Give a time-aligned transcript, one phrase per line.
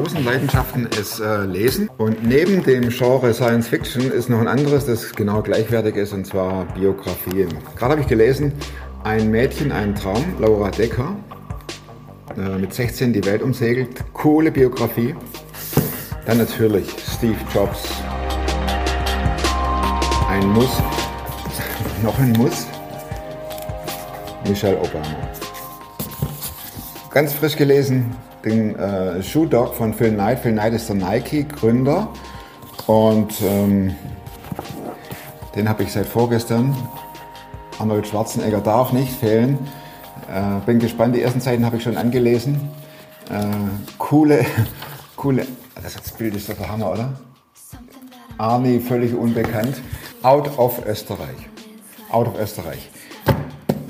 [0.00, 1.90] großen Leidenschaften ist äh, Lesen.
[1.98, 6.26] Und neben dem Genre Science Fiction ist noch ein anderes, das genau gleichwertig ist, und
[6.26, 7.50] zwar Biografien.
[7.76, 8.54] Gerade habe ich gelesen,
[9.04, 11.16] ein Mädchen, ein Traum, Laura Decker,
[12.34, 13.90] äh, mit 16 die Welt umsegelt.
[14.14, 15.14] Coole Biografie.
[16.24, 17.82] Dann natürlich Steve Jobs.
[20.30, 20.78] Ein Muss.
[22.02, 22.66] noch ein Muss.
[24.48, 25.28] Michelle Obama.
[27.10, 30.40] Ganz frisch gelesen den äh, Shoe Dog von Phil Knight.
[30.40, 32.08] Phil Knight ist der Nike-Gründer
[32.86, 33.94] und ähm,
[35.54, 36.76] den habe ich seit vorgestern.
[37.78, 39.58] Arnold Schwarzenegger darf nicht fehlen.
[40.28, 42.60] Äh, bin gespannt, die ersten Seiten habe ich schon angelesen.
[43.30, 43.44] Äh,
[43.98, 44.44] coole,
[45.16, 45.46] coole,
[45.82, 47.12] das, Bild ist doch der Hammer, oder?
[48.38, 49.80] Arnie, völlig unbekannt.
[50.22, 51.48] Out of Österreich.
[52.10, 52.90] Out of Österreich.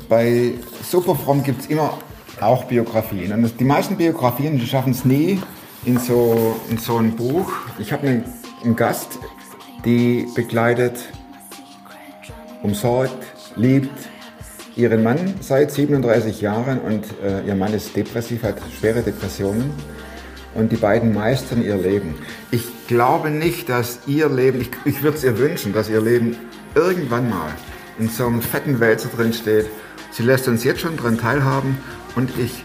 [0.09, 1.95] Bei Superfrom gibt es immer
[2.43, 3.33] auch Biografien.
[3.33, 5.41] Und die meisten Biografien, schaffen es nie
[5.85, 7.51] in so, in so ein Buch.
[7.79, 8.25] Ich habe einen,
[8.65, 9.19] einen Gast,
[9.85, 10.99] die begleitet,
[12.63, 13.25] umsorgt,
[13.57, 13.91] liebt
[14.77, 19.73] ihren Mann seit 37 Jahren und äh, ihr Mann ist depressiv, hat schwere Depressionen
[20.55, 22.15] und die beiden meistern ihr Leben.
[22.51, 26.37] Ich glaube nicht, dass ihr Leben, ich, ich würde es ihr wünschen, dass ihr Leben
[26.75, 27.51] irgendwann mal
[27.99, 29.67] in so einem fetten Wälzer drin steht.
[30.13, 31.79] Sie lässt uns jetzt schon daran teilhaben
[32.17, 32.65] und ich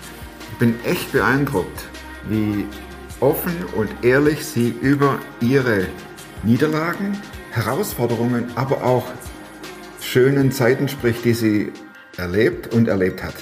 [0.60, 1.86] bin echt beeindruckt,
[2.30, 2.66] wie
[3.20, 5.88] offen und ehrlich sie über ihre
[6.44, 7.18] Niederlagen,
[7.52, 9.06] Herausforderungen, aber auch
[10.02, 11.74] schönen Zeiten spricht, die sie
[12.18, 13.36] erlebt und erlebt hat.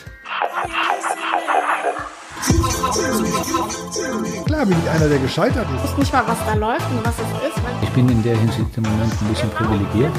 [4.45, 5.83] Klar bin ich einer, der gescheitert ist.
[5.83, 7.61] Ich weiß nicht mal, was da läuft und was es ist.
[7.81, 10.13] Ich bin in der Hinsicht im Moment ein bisschen privilegiert.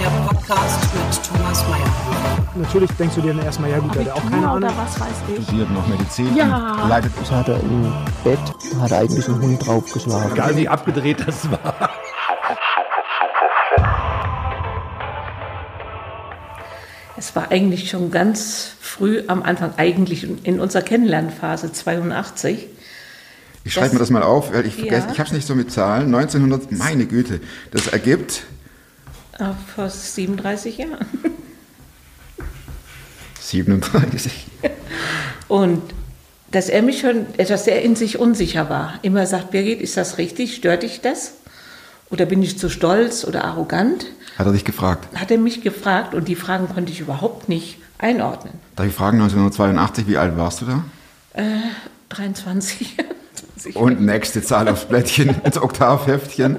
[0.00, 2.46] Der Podcast mit Thomas Mayer.
[2.54, 4.70] Natürlich denkst du dir dann erstmal, ja gut, hat auch keine Ahnung.
[4.76, 5.44] was weiß ich.
[5.44, 6.86] Studiert noch Medizin, Ja.
[6.88, 7.92] leidet Das hat er im
[8.24, 8.38] Bett,
[8.80, 10.32] hat er eigentlich einen Hund draufgeschlagen.
[10.32, 11.90] Egal wie abgedreht das war.
[17.16, 22.66] Es war eigentlich schon ganz früh am Anfang, eigentlich in unserer Kennenlernphase 82.
[23.64, 24.86] Ich schreibe Das- mir das mal auf, weil ich Ja.
[24.86, 26.10] vergesse, ich habe es nicht so mit Zahlen.
[26.10, 27.40] 1900, meine Güte,
[27.72, 28.44] das ergibt
[29.40, 31.06] äh, Vor 37 Jahren.
[33.40, 34.46] 37.
[35.48, 35.82] Und
[36.50, 38.94] dass er mich schon etwas sehr in sich unsicher war.
[39.02, 40.54] Immer sagt, Birgit, ist das richtig?
[40.56, 41.34] Stört dich das?
[42.10, 44.06] Oder bin ich zu stolz oder arrogant?
[44.36, 45.08] Hat er dich gefragt?
[45.16, 48.54] Hat er mich gefragt und die Fragen konnte ich überhaupt nicht einordnen.
[48.74, 50.84] Darf ich fragen, 1982, wie alt warst du da?
[52.08, 52.96] 23.
[53.74, 56.56] Und nächste Zahl aufs Blättchen, ins Oktavheftchen.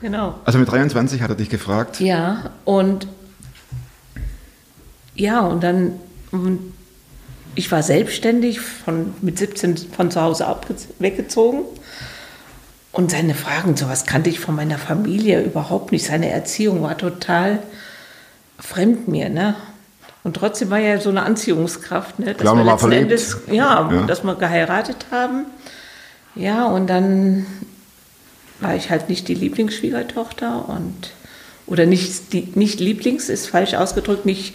[0.00, 0.34] Genau.
[0.44, 2.00] Also mit 23 hat er dich gefragt.
[2.00, 3.06] Ja, und
[5.14, 5.92] ja, und dann,
[7.54, 10.46] ich war selbstständig, von, mit 17 von zu Hause
[10.98, 11.60] weggezogen.
[12.92, 16.06] Und seine Fragen, sowas kannte ich von meiner Familie überhaupt nicht.
[16.06, 17.58] Seine Erziehung war total
[18.58, 19.54] fremd mir, ne?
[20.24, 22.26] Und trotzdem war ja so eine Anziehungskraft, ne?
[22.32, 22.92] Dass Klar, wir war letzten.
[22.92, 24.02] Endes, ja, Ja.
[24.06, 25.44] dass wir geheiratet haben.
[26.34, 27.46] Ja, und dann
[28.60, 31.12] war ich halt nicht die Lieblingsschwiegertochter und
[31.66, 34.54] oder nicht die nicht Lieblings ist falsch ausgedrückt, nicht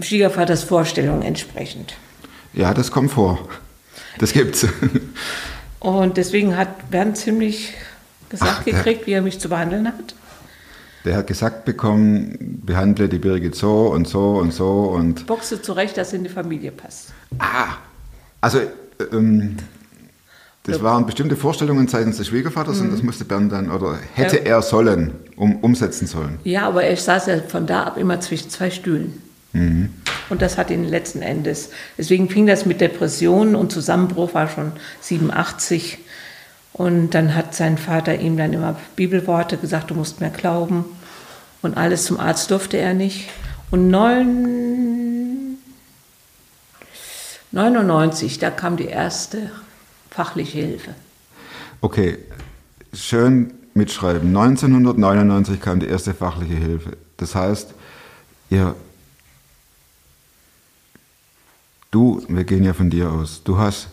[0.00, 1.94] Schwiegervaters Vorstellung entsprechend.
[2.54, 3.48] Ja, das kommt vor.
[4.18, 4.66] Das gibt's.
[5.80, 7.74] Und deswegen hat Bernd ziemlich
[8.28, 10.14] gesagt Ach, gekriegt, wie er mich zu behandeln hat.
[11.04, 15.26] Der hat gesagt bekommen, behandle die Birgit so und so und so und.
[15.26, 17.12] Boxe zurecht, dass in die Familie passt.
[17.38, 17.78] Ah!
[18.40, 18.60] Also,
[19.12, 19.56] ähm,
[20.64, 24.46] das waren bestimmte Vorstellungen seitens des Schwiegervaters und das musste Bernd dann, oder hätte Mhm.
[24.46, 24.52] Ja.
[24.52, 26.38] er sollen, um, umsetzen sollen.
[26.44, 29.20] Ja, aber er saß ja von da ab immer zwischen zwei Stühlen.
[29.54, 31.68] Und das hat ihn letzten Endes.
[31.98, 34.72] Deswegen fing das mit Depressionen und Zusammenbruch war schon
[35.02, 35.98] 87.
[36.72, 40.86] Und dann hat sein Vater ihm dann immer Bibelworte gesagt, du musst mehr glauben.
[41.60, 43.28] Und alles zum Arzt durfte er nicht.
[43.70, 45.58] Und neun,
[47.50, 49.50] 99, da kam die erste
[50.12, 50.94] fachliche Hilfe.
[51.80, 52.18] Okay,
[52.92, 54.28] schön mitschreiben.
[54.28, 56.96] 1999 kam die erste fachliche Hilfe.
[57.16, 57.74] Das heißt,
[58.50, 58.74] ihr,
[61.90, 63.88] du, wir gehen ja von dir aus, du hast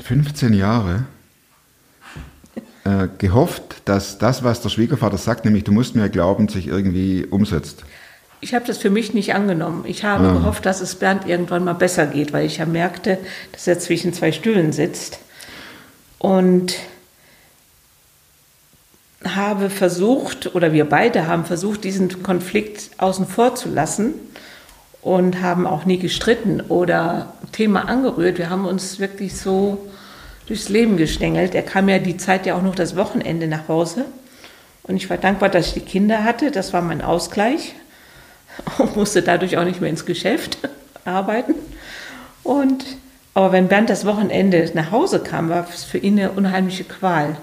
[0.00, 1.06] 15 Jahre
[2.84, 7.24] äh, gehofft, dass das, was der Schwiegervater sagt, nämlich du musst mir glauben, sich irgendwie
[7.24, 7.84] umsetzt.
[8.44, 9.84] Ich habe das für mich nicht angenommen.
[9.86, 13.16] Ich habe gehofft, dass es Bernd irgendwann mal besser geht, weil ich ja merkte,
[13.52, 15.18] dass er zwischen zwei Stühlen sitzt.
[16.18, 16.74] Und
[19.24, 24.12] habe versucht, oder wir beide haben versucht, diesen Konflikt außen vor zu lassen
[25.00, 28.36] und haben auch nie gestritten oder Thema angerührt.
[28.36, 29.90] Wir haben uns wirklich so
[30.48, 31.54] durchs Leben gestängelt.
[31.54, 34.04] Er kam ja die Zeit ja auch noch das Wochenende nach Hause.
[34.82, 36.50] Und ich war dankbar, dass ich die Kinder hatte.
[36.50, 37.74] Das war mein Ausgleich.
[38.78, 40.58] Und musste dadurch auch nicht mehr ins Geschäft
[41.04, 41.54] arbeiten.
[42.42, 42.84] Und,
[43.34, 47.36] aber wenn Bernd das Wochenende nach Hause kam, war es für ihn eine unheimliche Qual.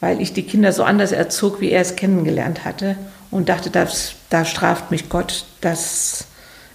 [0.00, 2.96] Weil ich die Kinder so anders erzog, wie er es kennengelernt hatte.
[3.30, 5.44] Und dachte, das, da straft mich Gott.
[5.60, 6.26] Das,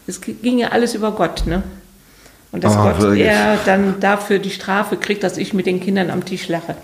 [0.07, 1.63] es ging ja alles über Gott, ne?
[2.51, 3.25] Und dass Ah, Gott wirklich?
[3.25, 6.75] er dann dafür die Strafe kriegt, dass ich mit den Kindern am Tisch lache.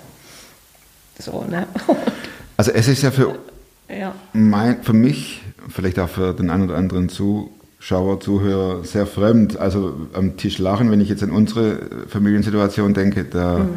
[1.20, 1.68] So, ne?
[2.58, 3.38] Also es ist ja für,
[3.88, 4.14] ja.
[4.34, 9.57] mein, für mich, vielleicht auch für den einen oder anderen Zuschauer, Zuhörer, sehr fremd.
[9.57, 13.68] Also am Tisch lachen, wenn ich jetzt an unsere Familiensituation denke, da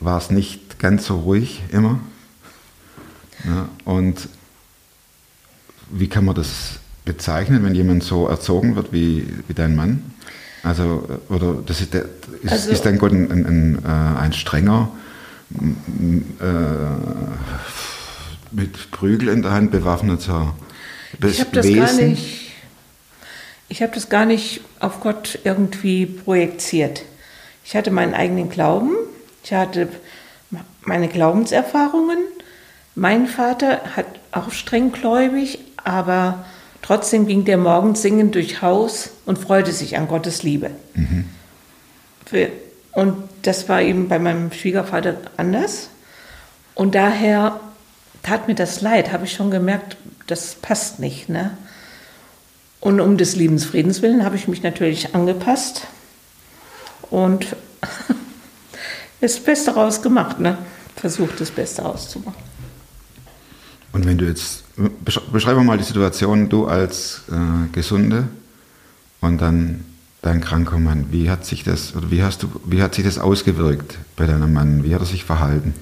[0.00, 2.00] war es nicht ganz so ruhig immer.
[3.44, 4.28] Ja, und
[5.90, 10.02] wie kann man das bezeichnen, wenn jemand so erzogen wird wie, wie dein Mann?
[10.62, 12.04] Also, oder das ist, der,
[12.42, 14.90] ist, Also- ist dein Gott ein, ein, ein, äh, ein strenger,
[15.52, 16.44] äh,
[18.52, 20.54] mit Prügel in der Hand bewaffneter
[21.20, 21.80] Bes- Ich habe das Wesen?
[21.84, 22.50] gar nicht.
[23.68, 27.02] Ich habe das gar nicht auf Gott irgendwie projiziert.
[27.64, 28.90] Ich hatte meinen eigenen Glauben.
[29.44, 29.88] Ich hatte
[30.82, 32.18] meine Glaubenserfahrungen.
[32.96, 36.44] Mein Vater hat auch streng gläubig, aber
[36.82, 40.70] trotzdem ging der morgens singend durch Haus und freute sich an Gottes Liebe.
[42.26, 42.50] Für-
[42.92, 45.90] Und das war eben bei meinem Schwiegervater anders.
[46.74, 47.60] Und daher
[48.22, 49.96] tat mir das leid, habe ich schon gemerkt,
[50.26, 51.28] das passt nicht.
[51.28, 51.56] Ne?
[52.80, 55.86] Und um des Lebensfriedens willen habe ich mich natürlich angepasst
[57.10, 57.46] und
[59.20, 60.40] das Beste rausgemacht.
[60.40, 60.58] Ne?
[60.96, 62.42] Versucht, das Beste rauszumachen.
[63.92, 64.62] Und wenn du jetzt,
[65.04, 68.28] besch- beschreib mal die Situation, du als äh, Gesunde
[69.20, 69.84] und dann
[70.22, 71.06] dein kranker Mann.
[71.10, 74.52] Wie hat sich das, oder wie hast du, wie hat sich das ausgewirkt bei deinem
[74.52, 74.84] Mann?
[74.84, 75.74] Wie hat er sich verhalten?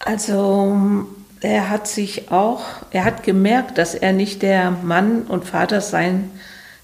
[0.00, 1.06] Also
[1.40, 6.30] er hat sich auch, er hat gemerkt, dass er nicht der Mann und Vater sein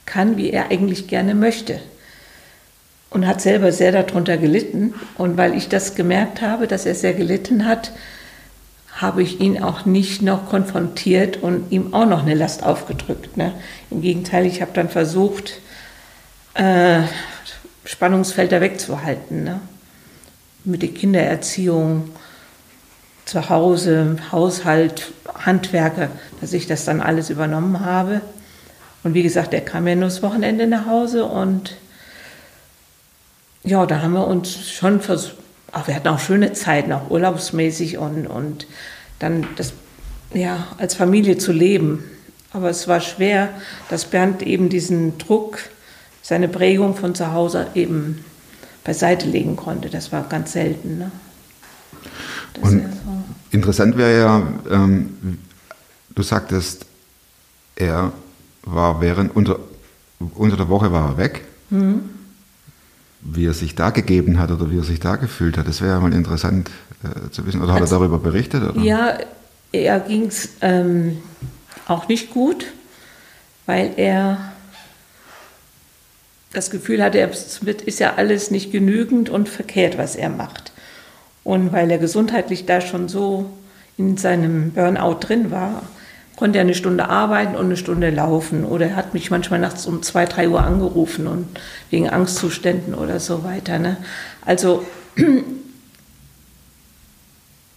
[0.05, 1.81] kann, wie er eigentlich gerne möchte.
[3.11, 4.95] Und hat selber sehr darunter gelitten.
[5.17, 7.93] Und weil ich das gemerkt habe, dass er sehr gelitten hat,
[8.93, 13.37] habe ich ihn auch nicht noch konfrontiert und ihm auch noch eine Last aufgedrückt.
[13.37, 13.53] Ne?
[13.91, 15.61] Im Gegenteil, ich habe dann versucht,
[16.55, 17.03] äh,
[17.85, 19.45] Spannungsfelder wegzuhalten.
[19.45, 19.61] Ne?
[20.65, 22.11] Mit der Kindererziehung,
[23.26, 26.08] zu Hause, Haushalt, Handwerker,
[26.40, 28.23] dass ich das dann alles übernommen habe.
[29.02, 31.76] Und wie gesagt, er kam ja nur das Wochenende nach Hause und
[33.62, 35.37] ja, da haben wir uns schon versucht,
[35.73, 38.67] ach, wir hatten auch schöne Zeiten, auch urlaubsmäßig und, und
[39.19, 39.72] dann das,
[40.32, 42.05] ja, als Familie zu leben.
[42.52, 43.50] Aber es war schwer,
[43.90, 45.58] dass Bernd eben diesen Druck,
[46.22, 48.25] seine Prägung von zu Hause eben
[48.84, 49.90] beiseite legen konnte.
[49.90, 50.99] Das war ganz selten.
[50.99, 51.11] Ne?
[52.61, 52.88] Das Und so.
[53.50, 55.38] interessant wäre ja, ähm,
[56.14, 56.87] du sagtest,
[57.76, 58.12] er
[58.64, 59.58] war während, unter,
[60.35, 61.44] unter der Woche war er weg.
[63.29, 65.93] Wie er sich da gegeben hat oder wie er sich da gefühlt hat, das wäre
[65.93, 66.70] ja mal interessant
[67.03, 67.61] äh, zu wissen.
[67.62, 68.62] Oder hat er darüber berichtet?
[68.62, 68.81] Oder?
[68.81, 69.19] Ja,
[69.73, 71.19] er ging es ähm,
[71.89, 72.67] auch nicht gut,
[73.67, 74.53] weil er
[76.53, 80.72] das Gefühl hatte, es wird- ist ja alles nicht genügend und verkehrt, was er macht.
[81.46, 83.48] Und weil er gesundheitlich da schon so
[83.96, 85.82] in seinem Burnout drin war,
[86.34, 88.65] konnte er eine Stunde arbeiten und eine Stunde laufen.
[88.65, 91.46] Oder er hat mich manchmal nachts um zwei, drei Uhr angerufen und
[91.88, 93.79] wegen Angstzuständen oder so weiter.
[93.79, 93.96] Ne?
[94.44, 94.84] Also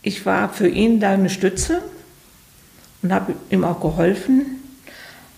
[0.01, 1.83] ich war für ihn da eine Stütze
[3.03, 4.63] und habe ihm auch geholfen.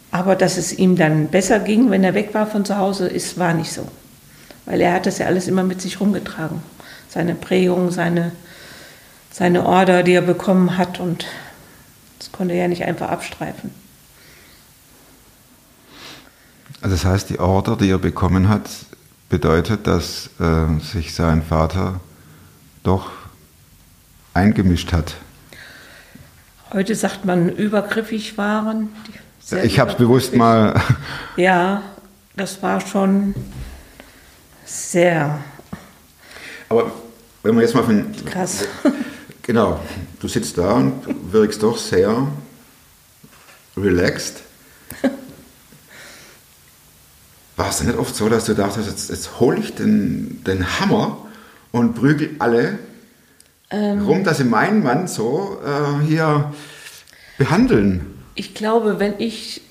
[0.10, 3.38] Aber dass es ihm dann besser ging, wenn er weg war von zu Hause, ist,
[3.38, 3.90] war nicht so.
[4.66, 6.64] Weil er hat das ja alles immer mit sich rumgetragen.
[7.12, 8.32] Seine Prägung, seine,
[9.32, 11.00] seine Order, die er bekommen hat.
[11.02, 11.26] Und
[12.18, 13.72] das konnte er ja nicht einfach abstreifen.
[16.82, 18.70] Also das heißt, die Order, die er bekommen hat,
[19.28, 22.00] bedeutet, dass äh, sich sein Vater
[22.84, 23.12] doch
[24.34, 25.16] eingemischt hat.
[26.72, 28.90] Heute sagt man, übergriffig waren.
[29.64, 30.82] ich habe es bewusst mal
[31.36, 31.82] Ja,
[32.38, 33.36] das war schon
[34.66, 35.40] sehr
[36.72, 36.90] Aber
[37.44, 38.06] wenn wir jetzt mal von.
[38.26, 38.66] krass.
[39.44, 39.80] Genau,
[40.20, 41.02] du sitzt da und
[41.32, 42.28] wirkst doch sehr
[43.76, 44.44] relaxed.
[47.58, 50.80] War es denn nicht oft so, dass du dachtest, jetzt, jetzt hole ich den, den
[50.80, 51.26] Hammer
[51.72, 52.78] und prügel alle
[53.74, 56.54] rum, dass sie meinen Mann so äh, hier
[57.40, 58.06] behandeln?
[58.36, 59.64] Ich glaube, wenn ich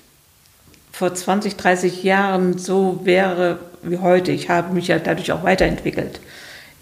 [0.91, 4.31] vor 20, 30 Jahren so wäre wie heute.
[4.31, 6.19] Ich habe mich ja dadurch auch weiterentwickelt.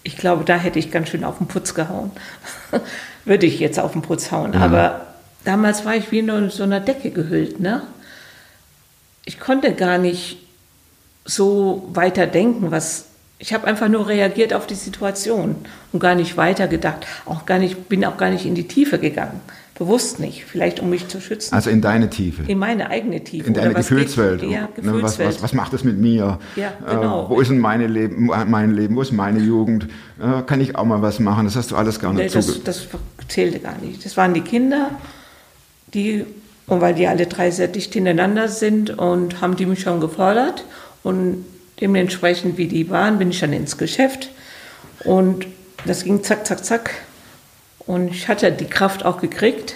[0.02, 2.10] Ich glaube, da hätte ich ganz schön auf den Putz gehauen.
[3.24, 4.54] Würde ich jetzt auf den Putz hauen.
[4.54, 5.06] Aber
[5.44, 7.60] damals war ich wie nur in so einer Decke gehüllt.
[7.60, 7.82] Ne?
[9.24, 10.38] Ich konnte gar nicht
[11.24, 13.06] so weiter denken, was
[13.40, 15.56] ich habe einfach nur reagiert auf die Situation
[15.92, 19.40] und gar nicht weitergedacht, auch gar nicht bin auch gar nicht in die Tiefe gegangen,
[19.80, 21.54] bewusst nicht, vielleicht um mich zu schützen.
[21.54, 22.42] Also in deine Tiefe.
[22.46, 23.46] in meine eigene Tiefe.
[23.48, 24.42] in deine Gefühlswelt.
[24.42, 25.28] Ja, Ne, Was, Gefühlswelt.
[25.36, 26.38] was, was macht das mit mir?
[26.54, 27.24] Ja, genau.
[27.24, 28.94] Äh, wo ist denn meine Leben, mein Leben?
[28.94, 29.88] Wo ist meine Jugend?
[30.22, 31.46] Äh, kann ich auch mal was machen?
[31.46, 32.58] Das hast du alles gar Nee, nicht das, zuge...
[32.62, 32.86] das
[33.28, 34.04] zählte gar nicht.
[34.04, 34.90] Das waren die Kinder,
[35.94, 36.26] die,
[36.66, 40.62] und weil die alle drei sehr dicht hintereinander sind und haben die mich schon gefordert.
[41.02, 41.46] Und
[41.80, 44.28] dementsprechend, wie die waren, bin ich dann ins Geschäft.
[45.04, 45.46] Und
[45.86, 46.90] das ging zack, zack, zack.
[47.90, 49.74] Und ich hatte die Kraft auch gekriegt.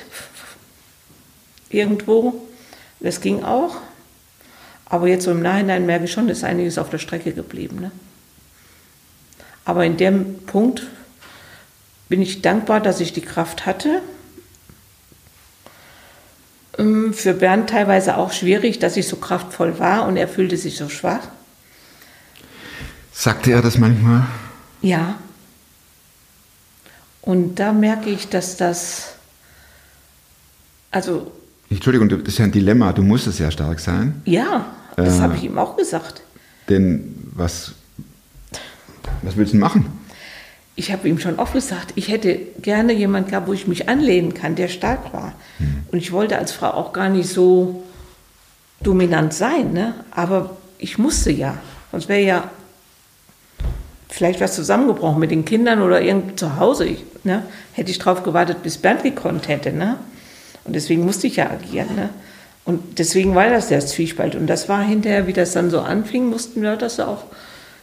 [1.69, 2.47] Irgendwo.
[3.01, 3.79] Das ging auch.
[4.87, 7.81] Aber jetzt so im Nachhinein merke ich schon, ist einiges auf der Strecke geblieben.
[7.81, 7.91] Ne?
[9.65, 10.85] Aber in dem Punkt
[12.09, 14.01] bin ich dankbar, dass ich die Kraft hatte.
[16.79, 20.77] Ähm, Für Bernd teilweise auch schwierig, dass ich so kraftvoll war und er fühlte sich
[20.77, 21.27] so schwach.
[23.13, 24.29] Sagte er das manchmal?
[24.83, 25.17] Ja.
[27.25, 29.15] Und da merke ich, dass das,
[30.91, 31.33] also
[31.71, 32.93] Entschuldigung, das ist ja ein Dilemma.
[32.93, 34.21] Du musstest ja stark sein.
[34.27, 34.67] ja,
[34.97, 35.21] das Äh.
[35.23, 36.23] habe ich ihm auch gesagt.
[36.69, 37.73] Denn was,
[39.23, 39.87] was willst du machen?
[40.77, 44.35] Ich habe ihm schon oft gesagt, ich hätte gerne jemanden gehabt, wo ich mich anlehnen
[44.35, 45.33] kann, der stark war.
[45.91, 47.85] Und ich wollte als Frau auch gar nicht so
[48.83, 49.95] dominant sein, ne?
[50.11, 51.59] aber ich musste ja.
[51.93, 52.51] Sonst wäre ja
[54.15, 56.87] vielleicht was zusammengebrochen mit den Kindern oder irgend zu Hause.
[56.87, 57.43] Ich, ne?
[57.73, 59.73] Hätte ich drauf gewartet, bis Bernd gekonnt hätte.
[59.73, 59.97] Ne?
[60.63, 61.97] Und deswegen musste ich ja agieren.
[61.97, 62.11] Ne?
[62.65, 64.37] Und deswegen war das der Zwiespalt.
[64.37, 67.25] Und das war hinterher, wie das dann so anfing, mussten wir das auch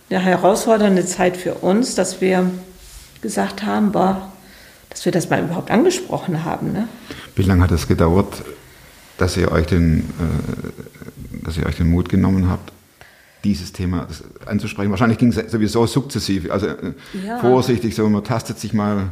[0.09, 2.49] eine herausfordernde Zeit für uns, dass wir
[3.21, 4.31] gesagt haben, boah,
[4.89, 6.71] dass wir das mal überhaupt angesprochen haben.
[6.71, 6.87] Ne?
[7.35, 8.41] Wie lange hat es gedauert,
[9.17, 12.71] dass ihr euch den, äh, dass ihr euch den Mut genommen habt,
[13.43, 14.07] dieses Thema
[14.45, 14.91] anzusprechen?
[14.91, 16.93] Wahrscheinlich ging es sowieso sukzessiv, also äh,
[17.25, 17.39] Ja.
[17.39, 19.09] vorsichtig, so man tastet sich mal.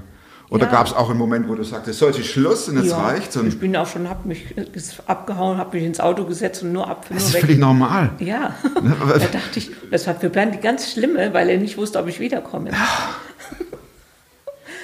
[0.52, 0.72] Oder Ja.
[0.72, 2.98] gab es auch einen Moment, wo du sagtest, so jetzt ist Schluss und jetzt Ja,
[2.98, 4.66] reicht's und ich bin auch schon, habe mich äh,
[5.06, 7.42] abgehauen, habe mich ins Auto gesetzt und nur ab, das nur ist weg.
[7.42, 8.10] völlig normal.
[8.20, 11.78] Ja, aber- da dachte ich, das war für Bernd die ganz schlimme, weil er nicht
[11.78, 12.72] wusste, ob ich wiederkomme.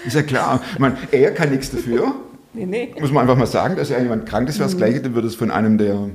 [0.05, 0.61] Ist ja klar.
[0.73, 2.13] Ich meine, er kann nichts dafür.
[2.53, 2.93] Nee, nee.
[2.99, 5.27] Muss man einfach mal sagen, dass ja jemand krank ist, wäre das Gleiche, dann würde
[5.27, 6.09] es von einem, der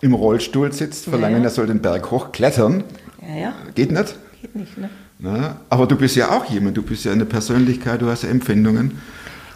[0.00, 1.42] im Rollstuhl sitzt, verlangen, Mhm.
[1.44, 1.48] Ja.
[1.48, 2.84] er soll den Berg hochklettern.
[3.28, 4.14] Ja, ja, Geht nicht.
[4.40, 4.88] geht nicht, ne?
[5.18, 5.56] Ne?
[5.68, 8.98] Aber du bist ja auch jemand, du bist ja eine Persönlichkeit, du hast ja Empfindungen.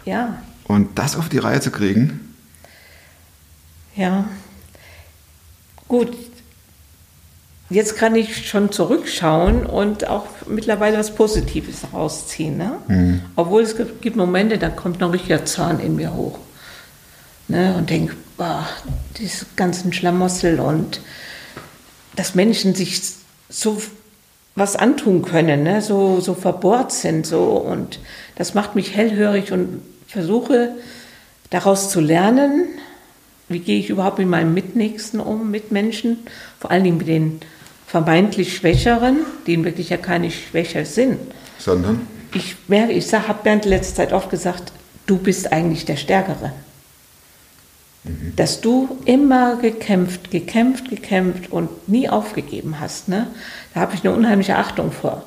[0.05, 0.37] Ja,
[0.67, 2.35] Und das auf die Reihe zu kriegen,
[3.95, 4.25] ja.
[5.87, 6.11] Gut,
[7.69, 12.57] jetzt kann ich schon zurückschauen und auch mittlerweile was Positives rausziehen.
[12.57, 13.21] Ne?
[13.35, 16.39] Obwohl es gibt, Momente, da kommt noch richtiger Zorn in mir hoch.
[17.47, 17.75] Ne?
[17.77, 18.67] Und denke, boah,
[19.17, 21.01] diese ganzen Schlamassel und
[22.15, 23.01] dass Menschen sich
[23.49, 23.81] so
[24.55, 25.81] was antun können, ne?
[25.81, 27.25] so, so verbohrt sind.
[27.25, 27.43] So.
[27.43, 27.99] Und
[28.35, 30.75] das macht mich hellhörig und versuche
[31.49, 32.67] daraus zu lernen,
[33.49, 36.19] wie gehe ich überhaupt mit meinem Mitnächsten um, mit Menschen,
[36.59, 37.41] vor allen Dingen mit den
[37.85, 41.19] vermeintlich Schwächeren, die in wirklich ja keine schwächer sind.
[41.59, 44.71] sondern Ich merke, ich habe Bernd letzte Zeit oft gesagt,
[45.05, 46.53] du bist eigentlich der Stärkere.
[48.35, 53.07] Dass du immer gekämpft, gekämpft, gekämpft und nie aufgegeben hast.
[53.07, 53.27] Ne?
[53.73, 55.23] Da habe ich eine unheimliche Achtung vor.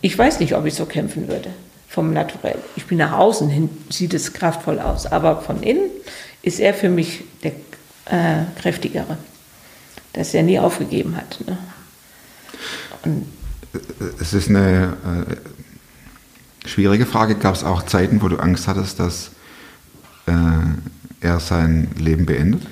[0.00, 1.50] Ich weiß nicht, ob ich so kämpfen würde,
[1.88, 2.58] vom Naturell.
[2.76, 5.90] Ich bin nach außen hin, sieht es kraftvoll aus, aber von innen
[6.42, 7.52] ist er für mich der
[8.06, 9.18] äh, kräftigere,
[10.12, 11.38] dass er nie aufgegeben hat.
[11.46, 11.58] Ne?
[14.20, 14.96] Es ist eine
[16.64, 17.34] äh, schwierige Frage.
[17.34, 19.30] Gab es auch Zeiten, wo du Angst hattest, dass
[20.26, 20.32] äh,
[21.20, 22.62] er sein Leben beendet?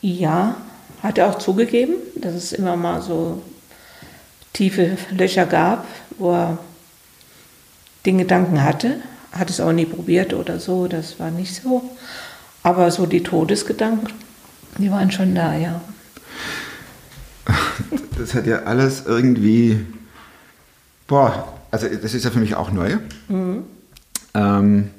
[0.00, 0.56] Ja,
[1.02, 3.42] hat er auch zugegeben, dass es immer mal so
[4.52, 5.86] tiefe Löcher gab,
[6.18, 6.58] wo er
[8.04, 9.00] den Gedanken hatte.
[9.32, 11.82] Hat es auch nie probiert oder so, das war nicht so.
[12.62, 14.08] Aber so die Todesgedanken,
[14.78, 15.80] die waren schon da, ja.
[18.18, 19.84] Das hat ja alles irgendwie,
[21.06, 22.96] boah, also das ist ja für mich auch neu.
[24.34, 24.90] Ähm,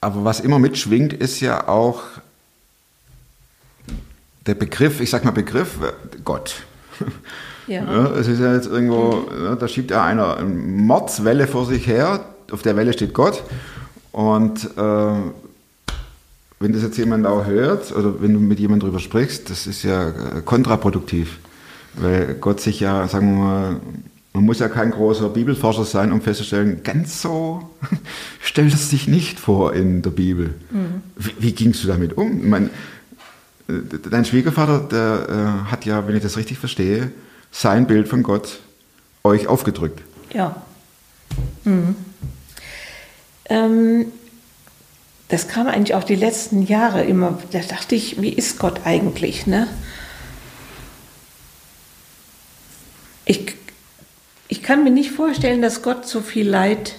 [0.00, 2.02] aber was immer mitschwingt, ist ja auch
[4.46, 5.78] der Begriff, ich sag mal Begriff,
[6.24, 6.54] Gott.
[6.56, 7.06] Ja.
[7.68, 11.86] Ja, es ist ja jetzt irgendwo, ja, da schiebt ja einer eine Mordswelle vor sich
[11.86, 13.44] her, auf der Welle steht Gott.
[14.10, 15.12] Und äh,
[16.58, 19.84] wenn das jetzt jemand auch hört oder wenn du mit jemandem drüber sprichst, das ist
[19.84, 21.38] ja äh, kontraproduktiv.
[21.94, 23.76] Weil Gott sich ja, sagen wir mal,
[24.40, 27.68] man muss ja kein großer Bibelforscher sein, um festzustellen, ganz so
[28.40, 30.54] stellt es sich nicht vor in der Bibel.
[31.16, 32.38] Wie, wie gingst du damit um?
[32.40, 32.70] Ich meine,
[33.68, 37.12] äh, dein Schwiegervater, der äh, hat ja, wenn ich das richtig verstehe,
[37.50, 38.60] sein Bild von Gott
[39.24, 40.00] euch aufgedrückt.
[40.32, 40.62] Ja.
[41.64, 41.94] Mhm.
[43.44, 44.06] Ähm,
[45.28, 47.38] das kam eigentlich auch die letzten Jahre immer.
[47.50, 49.46] Da dachte ich, wie ist Gott eigentlich?
[49.46, 49.66] Ne?
[53.26, 53.54] Ich,
[54.50, 56.96] ich kann mir nicht vorstellen, dass Gott so viel Leid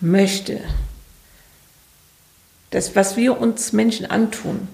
[0.00, 0.60] möchte.
[2.70, 4.68] Das, was wir uns Menschen antun.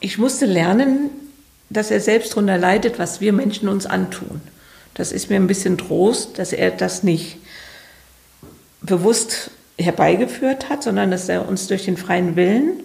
[0.00, 1.10] Ich musste lernen,
[1.70, 4.40] dass er selbst darunter leidet, was wir Menschen uns antun.
[4.94, 7.38] Das ist mir ein bisschen Trost, dass er das nicht
[8.80, 12.84] bewusst herbeigeführt hat, sondern dass er uns durch den freien Willen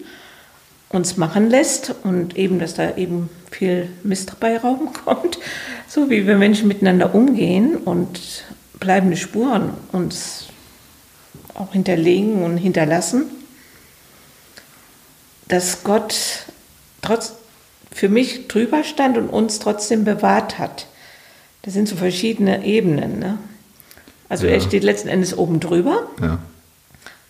[0.89, 5.37] uns machen lässt und eben, dass da eben viel Mist dabei raumkommt,
[5.93, 8.45] so wie wir Menschen miteinander umgehen und
[8.79, 10.45] bleibende Spuren uns
[11.53, 13.25] auch hinterlegen und hinterlassen,
[15.49, 16.45] dass Gott
[17.01, 17.33] trotz
[17.91, 20.87] für mich drüber stand und uns trotzdem bewahrt hat.
[21.63, 23.19] Das sind so verschiedene Ebenen.
[23.19, 23.37] Ne?
[24.29, 24.53] Also Ja.
[24.53, 26.07] er steht letzten Endes oben drüber.
[26.21, 26.39] Ja.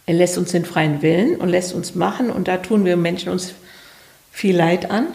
[0.06, 3.32] Er lässt uns den freien Willen und lässt uns machen und da tun wir Menschen
[3.32, 3.56] uns
[4.32, 5.08] viel Leid an.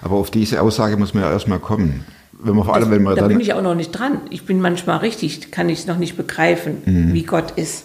[0.00, 2.06] Aber auf diese Aussage muss man ja erstmal kommen.
[2.42, 3.28] Wenn man vor allem, wenn man da dann.
[3.28, 4.20] bin ich auch noch nicht dran.
[4.30, 7.12] Ich bin manchmal richtig, kann ich es noch nicht begreifen, Mhm.
[7.12, 7.84] wie Gott ist.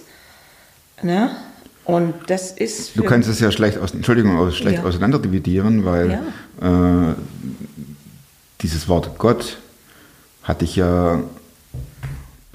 [1.03, 1.29] Ne?
[1.83, 2.97] Und das ist.
[2.97, 4.83] Du kannst es ja schlecht, aus, Entschuldigung, schlecht Ja.
[4.85, 6.19] auseinanderdividieren, weil
[6.61, 7.13] äh,
[8.61, 9.57] dieses Wort Gott
[10.43, 11.21] hatte ich ja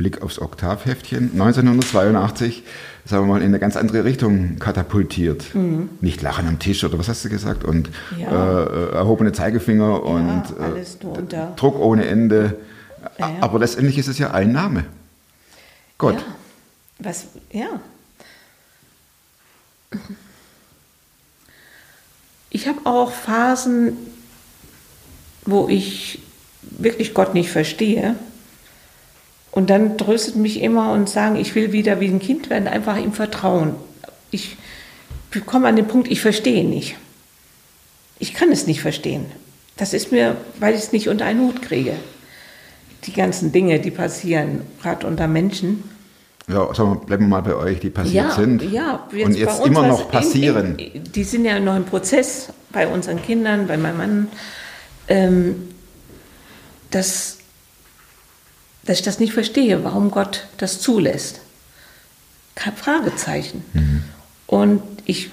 [0.00, 2.62] Blick aufs Oktavheftchen 1982,
[3.04, 5.44] sagen wir mal, in eine ganz andere Richtung katapultiert.
[6.00, 7.64] Nicht Lachen am Tisch oder was hast du gesagt?
[7.64, 8.20] Und Mhm.
[8.22, 8.62] Ja.
[8.64, 12.56] äh, erhobene Zeigefinger und äh, nur unter- Druck ohne Ende.
[13.18, 13.34] Ja, ja.
[13.42, 14.86] Aber letztendlich ist es ja ein Name.
[15.98, 16.16] Gott.
[16.16, 16.24] Ja.
[17.00, 17.66] Was, ja.
[22.48, 23.98] Ich habe auch Phasen,
[25.44, 26.22] wo ich
[26.62, 28.16] wirklich Gott nicht verstehe.
[29.52, 32.96] Und dann tröstet mich immer und sagen, ich will wieder wie ein Kind werden, einfach
[32.96, 33.74] ihm vertrauen.
[34.30, 34.56] Ich
[35.46, 36.96] komme an den Punkt, ich verstehe nicht.
[38.18, 39.26] Ich kann es nicht verstehen.
[39.76, 41.94] Das ist mir, weil ich es nicht unter einen Hut kriege.
[43.04, 45.82] Die ganzen Dinge, die passieren, gerade unter Menschen.
[46.48, 48.62] Ja, sagen wir, bleiben wir mal bei euch, die passiert sind.
[48.70, 50.78] Ja, und bei jetzt immer noch in- passieren.
[50.78, 54.28] In, die sind ja noch im Prozess bei unseren Kindern, bei meinem Mann,
[55.08, 55.68] ähm,
[56.90, 57.38] dass,
[58.90, 61.38] dass ich das nicht verstehe, warum Gott das zulässt.
[62.56, 63.62] Kein Fragezeichen.
[63.72, 64.02] Mhm.
[64.48, 65.30] Und ich,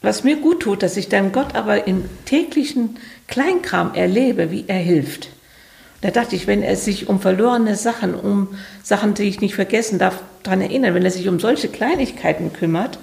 [0.00, 2.96] was mir gut tut, dass ich dann Gott aber im täglichen
[3.28, 5.28] Kleinkram erlebe, wie er hilft.
[6.00, 9.98] Da dachte ich, wenn er sich um verlorene Sachen, um Sachen, die ich nicht vergessen
[9.98, 12.98] darf, daran erinnern, wenn er sich um solche Kleinigkeiten kümmert,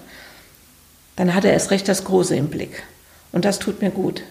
[1.18, 2.82] dann hat er erst recht das Große im Blick.
[3.32, 4.24] Und das tut mir gut.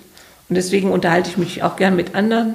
[0.49, 2.55] Und deswegen unterhalte ich mich auch gern mit anderen.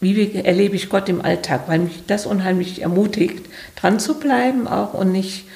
[0.00, 1.62] Wie erlebe ich Gott im Alltag?
[1.68, 5.46] Weil mich das unheimlich ermutigt, dran zu bleiben auch und nicht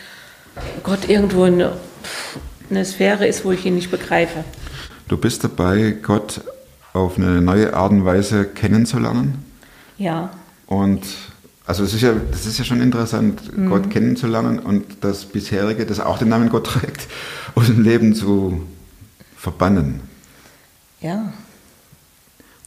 [0.82, 1.72] Gott irgendwo in eine,
[2.70, 4.44] eine Sphäre ist, wo ich ihn nicht begreife.
[5.08, 6.40] Du bist dabei, Gott
[6.92, 9.44] auf eine neue Art und Weise kennenzulernen.
[9.98, 10.30] Ja,
[10.66, 11.02] Und
[11.66, 13.68] also es ist ja, das ist ja schon interessant, Mhm.
[13.68, 17.06] Gott kennenzulernen und das bisherige, das auch den Namen Gott trägt,
[17.54, 18.62] aus dem Leben zu
[19.36, 20.00] verbannen.
[21.00, 21.32] ja,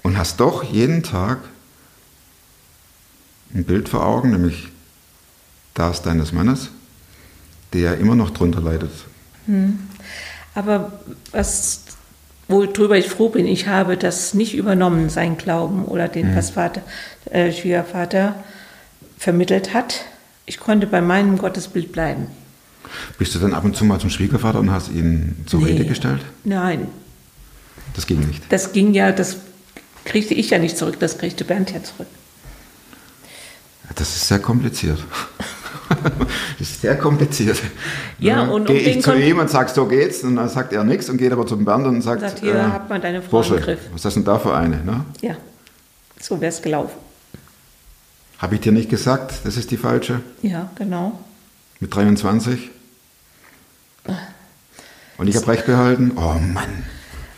[0.03, 1.39] Und hast doch jeden Tag
[3.54, 4.68] ein Bild vor Augen, nämlich
[5.74, 6.70] das deines Mannes,
[7.74, 8.92] der immer noch drunter leidet.
[10.56, 10.94] Aber
[11.32, 11.82] was,
[12.48, 16.82] worüber ich froh bin, ich habe das nicht übernommen, sein Glauben oder den, was Vater,
[17.30, 18.36] äh, Schwiegervater
[19.18, 20.06] vermittelt hat.
[20.46, 22.28] Ich konnte bei meinem Gottesbild bleiben.
[23.18, 25.88] Bist du dann ab und zu mal zum Schwiegervater und hast ihn zur Rede Nee.
[25.89, 26.22] gestellt?
[26.44, 26.88] Nein,
[27.96, 28.44] Das ging nicht.
[28.50, 29.38] das ging ja, das
[30.06, 32.08] kriegte ich ja nicht zurück, das kriegte Bernd ja zurück.
[33.95, 34.99] Das ist sehr kompliziert.
[36.60, 37.62] das ist sehr kompliziert.
[38.19, 40.73] Ja, und um Gehe den ich zu ihm und sage, so geht's, und dann sagt
[40.73, 43.21] er nichts und geht aber zum Bernd und sagt, Sagt, hier, äh, hat man deine
[43.21, 43.79] Frau Bursche, im Griff.
[43.91, 44.77] was ist das denn da für eine?
[44.84, 45.06] Ne?
[45.21, 45.36] Ja,
[46.19, 46.97] so wäre es gelaufen.
[48.39, 50.21] Habe ich dir nicht gesagt, das ist die falsche?
[50.41, 51.19] Ja, genau.
[51.79, 52.69] Mit 23?
[55.17, 56.13] Und ich habe recht behalten?
[56.15, 56.84] Oh Mann.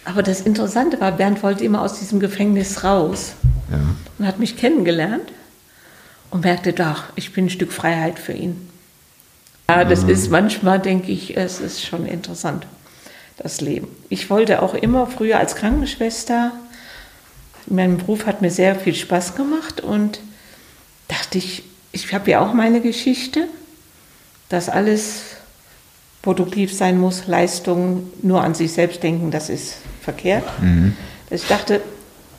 [0.05, 3.33] Aber das Interessante war, Bernd wollte immer aus diesem Gefängnis raus
[3.71, 3.79] Ja.
[4.17, 5.31] und hat mich kennengelernt
[6.31, 8.69] und merkte, doch, ich bin ein Stück Freiheit für ihn.
[9.69, 12.67] Ja, das ist manchmal, denke ich, es ist schon interessant.
[13.37, 13.87] das Leben.
[14.09, 16.51] Ich wollte auch immer früher als Krankenschwester,
[17.67, 20.19] mein Beruf hat mir sehr viel Spaß gemacht und
[21.07, 23.47] dachte ich, ich habe ja auch meine Geschichte,
[24.49, 25.37] dass alles
[26.21, 30.43] produktiv sein muss, Leistung, nur an sich selbst denken, das ist verkehrt.
[31.29, 31.81] Dass ich dachte,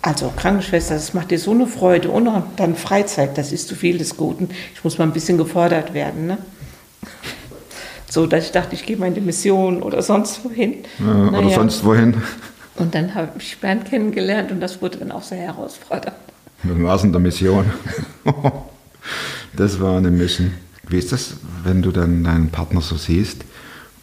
[0.06, 3.74] also Krankenschwester, das macht dir so eine Freude und auch dann Freizeit, das ist zu
[3.74, 4.50] viel des Guten.
[4.72, 6.28] Ich muss mal ein bisschen gefordert werden.
[6.28, 6.38] Ne?
[8.08, 10.84] So, dass ich dachte, ich gehe mal in die Mission oder sonst wohin.
[11.00, 11.56] Ja, oder Naja.
[11.56, 12.22] sonst wohin.
[12.76, 16.16] Und dann habe ich Bernd kennengelernt und das wurde dann auch sehr herausfordernd.
[16.62, 17.64] Dann war es in der Mission.
[19.56, 20.52] das war eine Mission.
[20.88, 23.44] Wie ist das, wenn du dann deinen Partner so siehst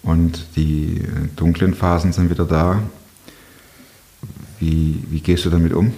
[0.02, 1.02] und die
[1.38, 2.80] dunklen Phasen sind wieder da?
[4.64, 5.94] Wie, wie gehst du damit um?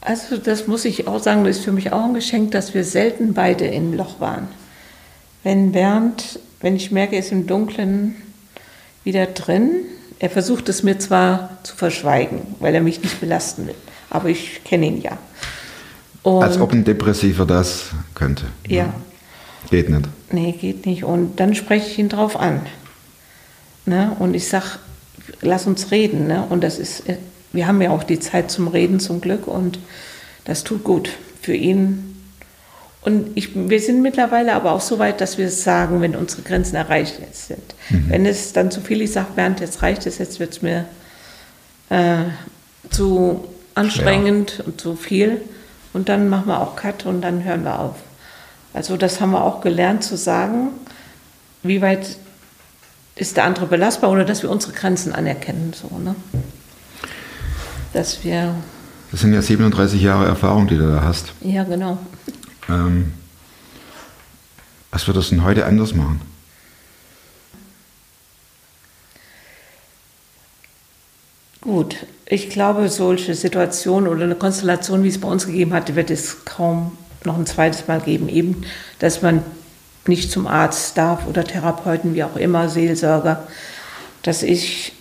[0.00, 2.84] Also das muss ich auch sagen, das ist für mich auch ein Geschenk, dass wir
[2.84, 4.46] selten beide im Loch waren.
[5.42, 8.14] Wenn Bernd, wenn ich merke, er ist im Dunkeln
[9.02, 9.72] wieder drin,
[10.20, 13.74] er versucht es mir zwar zu verschweigen, weil er mich nicht belasten will,
[14.08, 15.18] aber ich kenne ihn ja.
[16.22, 18.44] Und, Als ob ein Depressiver das könnte.
[18.68, 18.94] Ja,
[19.70, 20.08] Geht nicht.
[20.30, 21.02] nee, geht nicht.
[21.02, 22.60] Und dann spreche ich ihn drauf an.
[23.86, 24.14] Ne?
[24.20, 24.78] Und ich sag,
[25.40, 26.26] lass uns reden.
[26.26, 26.46] Ne?
[26.48, 27.16] Und das ist, äh,
[27.52, 29.78] wir haben ja auch die Zeit zum Reden zum Glück und
[30.44, 31.10] das tut gut
[31.42, 32.16] für ihn.
[33.02, 36.42] Und ich, wir sind mittlerweile aber auch so weit, dass wir es sagen, wenn unsere
[36.42, 37.74] Grenzen erreicht sind.
[38.08, 40.86] Wenn es dann zu viel, ich sage, Bernd, jetzt reicht es, jetzt wird es mir
[41.88, 42.24] äh,
[42.90, 43.44] zu
[43.76, 45.40] anstrengend und zu viel.
[45.92, 47.94] Und dann machen wir auch Cut und dann hören wir auf.
[48.74, 50.70] Also das haben wir auch gelernt zu sagen,
[51.62, 52.18] wie weit
[53.16, 55.72] ist der andere belastbar oder dass wir unsere Grenzen anerkennen.
[55.74, 56.14] So, ne?
[57.92, 58.54] Dass wir,
[59.10, 61.32] Das sind ja 37 Jahre Erfahrung, die du da hast.
[61.40, 61.98] ja genau.
[62.68, 63.12] Ähm,
[64.90, 66.20] was würdest du denn heute anders machen?
[71.60, 76.10] Gut, ich glaube, solche Situationen oder eine Konstellation, wie es bei uns gegeben hat, wird
[76.10, 78.28] es kaum noch ein zweites Mal geben.
[78.28, 78.62] Eben,
[78.98, 79.42] dass man
[80.08, 83.46] nicht zum Arzt darf oder Therapeuten, wie auch immer, Seelsorger.
[84.22, 84.92] Dass ich,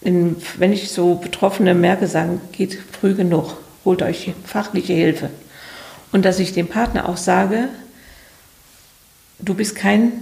[0.00, 5.30] in, wenn ich so Betroffene merke, sagen, geht früh genug, holt euch fachliche Hilfe.
[6.12, 7.68] Und dass ich dem Partner auch sage,
[9.38, 10.12] du bist kein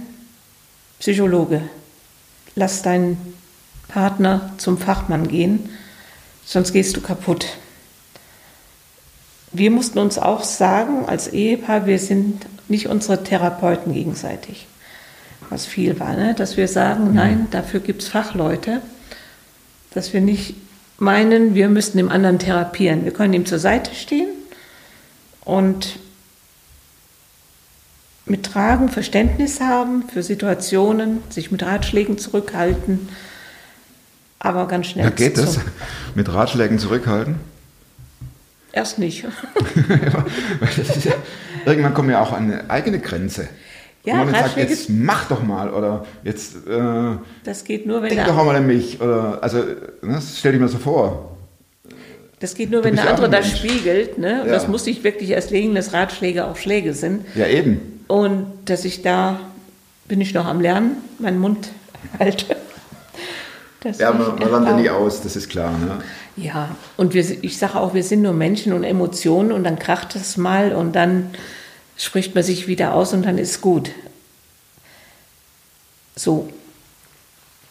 [0.99, 1.61] Psychologe.
[2.55, 3.35] Lass deinen
[3.87, 5.69] Partner zum Fachmann gehen,
[6.45, 7.45] sonst gehst du kaputt.
[9.51, 14.65] Wir mussten uns auch sagen, als Ehepaar, wir sind nicht unsere Therapeuten gegenseitig,
[15.49, 16.33] was viel war, ne?
[16.33, 18.81] dass wir sagen, nein, dafür gibt es Fachleute,
[19.93, 20.55] dass wir nicht
[20.97, 23.03] meinen, wir müssten dem anderen therapieren.
[23.05, 24.29] Wir können ihm zur Seite stehen
[25.43, 25.99] und
[28.25, 33.09] mit Tragen Verständnis haben für Situationen, sich mit Ratschlägen zurückhalten,
[34.39, 35.05] aber ganz schnell.
[35.05, 35.59] Ja, geht das?
[36.15, 37.35] Mit Ratschlägen zurückhalten?
[38.73, 39.23] Erst nicht.
[39.23, 39.29] Ja,
[41.65, 43.47] irgendwann kommt ja auch an eine eigene Grenze.
[44.03, 48.09] Ja, Wo man sagt, jetzt mach doch mal oder jetzt äh, Das geht nur, wenn
[48.09, 48.99] denk der, doch auch mal an mich.
[48.99, 51.37] Oder, also, ne, das stell dir mal so vor.
[52.39, 54.17] das geht nur, Du wenn der andere das spiegelt.
[54.17, 54.41] Ne?
[54.41, 54.53] Und Ja.
[54.53, 57.25] das musste ich wirklich erst legen, dass Ratschläge auch Schläge sind.
[57.35, 58.03] Ja, eben.
[58.07, 59.39] Und dass ich da,
[60.07, 61.69] bin ich noch am Lernen, meinen Mund
[62.19, 62.55] halte.
[63.83, 65.71] Man, man lernt ja nie aus, das ist klar.
[65.71, 66.03] Ne?
[66.37, 70.15] Ja, und wir, ich sage auch, wir sind nur Menschen und Emotionen und dann kracht
[70.15, 71.33] es mal und dann
[71.97, 73.91] spricht man sich wieder aus und dann ist gut.
[76.15, 76.51] So.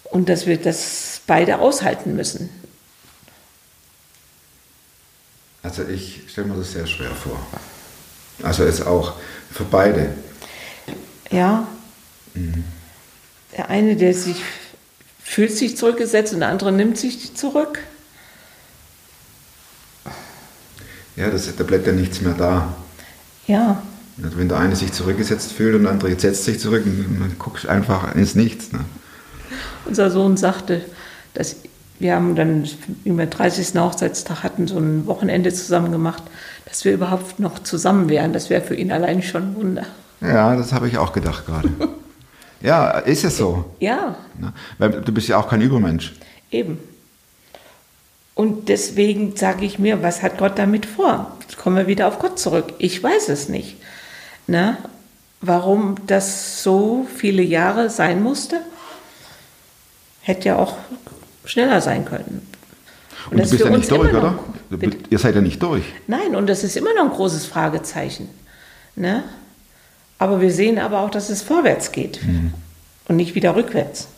[0.04, 2.50] Und dass wir das beide aushalten müssen.
[5.62, 7.38] Also ich stelle mir das sehr schwer vor.
[8.42, 9.14] Also ist auch
[9.52, 10.14] für beide.
[11.30, 11.68] Ja.
[13.56, 14.42] Der eine, der sich
[15.30, 17.78] fühlt sich zurückgesetzt und der andere nimmt sich zurück.
[21.14, 22.74] Ja, das, da bleibt ja nichts mehr da.
[23.46, 23.80] Ja,
[24.22, 27.64] Also wenn der eine sich zurückgesetzt fühlt und der andere setzt sich zurück, dann guckst
[27.64, 28.72] du einfach ins Nichts.
[28.72, 28.80] Ne?
[29.86, 30.84] unser Sohn sagte,
[31.34, 31.56] dass
[32.00, 32.68] wir haben dann,
[33.04, 33.78] wie wir 30.
[33.78, 36.24] Hochzeitstag hatten, so ein Wochenende zusammen gemacht,
[36.64, 38.32] dass wir überhaupt noch zusammen wären.
[38.32, 39.86] Das wäre für ihn allein schon ein Wunder.
[40.20, 41.68] Ja, das habe ich auch gedacht gerade.
[42.60, 43.64] ja, ist ja so.
[43.80, 44.16] Ja?
[44.78, 46.12] Weil du bist ja auch kein Übermensch.
[46.50, 46.78] eben.
[48.34, 51.36] Und deswegen sage ich mir, was hat Gott damit vor?
[51.42, 52.72] Jetzt kommen wir wieder auf Gott zurück.
[52.78, 53.76] Ich weiß es nicht.
[54.46, 54.78] Ne?
[55.42, 58.60] Warum das so viele Jahre sein musste?
[60.22, 60.76] Hätte ja auch
[61.44, 62.46] schneller sein können.
[63.30, 64.22] Und, du das bist ja nicht durch, oder?
[64.22, 65.82] noch- Du, ihr seid ja nicht durch.
[66.06, 68.28] Nein, und das ist immer noch ein großes Fragezeichen.
[68.94, 69.24] Ne?
[70.20, 72.20] Aber wir sehen aber auch, dass es vorwärts geht
[73.08, 74.08] und nicht wieder rückwärts.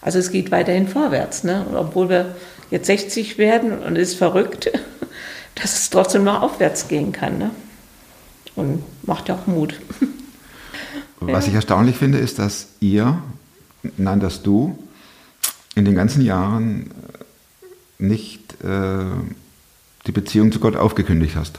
[0.00, 1.42] Also es geht weiterhin vorwärts.
[1.42, 1.66] Ne?
[1.68, 2.36] Und obwohl wir
[2.70, 4.70] jetzt 60 werden und es ist verrückt,
[5.56, 7.38] dass es trotzdem noch aufwärts gehen kann.
[7.38, 7.50] Ne?
[8.54, 9.80] Und macht ja auch Mut.
[11.20, 13.20] Was ich erstaunlich finde, ist, dass ihr,
[13.96, 14.78] nein, dass du
[15.74, 16.92] in den ganzen Jahren
[17.98, 19.06] nicht äh,
[20.06, 21.58] die Beziehung zu Gott aufgekündigt hast.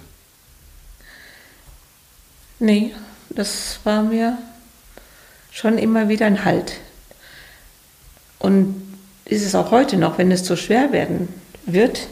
[2.59, 2.93] Nee,
[3.29, 4.37] das war mir
[5.51, 6.73] schon immer wieder ein Halt.
[8.39, 8.89] Und
[9.25, 11.27] ist es auch heute noch, wenn es so schwer werden
[11.65, 12.07] wird,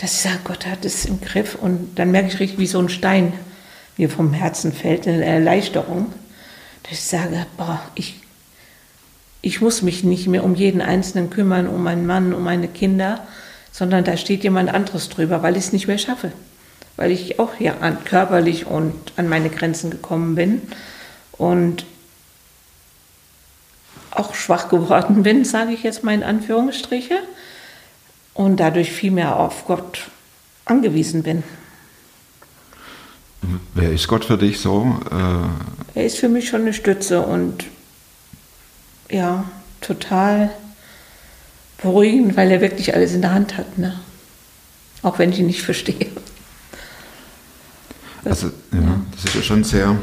[0.00, 2.78] dass ich sage, Gott hat es im Griff und dann merke ich richtig, wie so
[2.78, 3.32] ein Stein
[3.96, 6.12] mir vom Herzen fällt, eine Erleichterung,
[6.84, 8.20] dass ich sage, boah, ich,
[9.42, 13.26] ich muss mich nicht mehr um jeden Einzelnen kümmern, um meinen Mann, um meine Kinder,
[13.72, 16.32] sondern da steht jemand anderes drüber, weil ich es nicht mehr schaffe.
[16.96, 20.62] Weil ich auch hier an, körperlich und an meine Grenzen gekommen bin
[21.32, 21.86] und
[24.10, 27.18] auch schwach geworden bin, sage ich jetzt mal in Anführungsstriche,
[28.34, 30.08] und dadurch viel mehr auf Gott
[30.64, 31.42] angewiesen bin.
[33.74, 34.98] Wer ist Gott für dich so?
[35.10, 37.64] Äh, Er ist für mich schon eine Stütze und
[39.10, 39.44] ja,
[39.80, 40.50] total
[41.82, 43.78] beruhigend, weil er wirklich alles in der Hand hat.
[43.78, 43.98] Ne?
[45.02, 46.06] Auch wenn ich ihn nicht verstehe.
[48.24, 49.96] Also, ja, das ist ja schon sehr,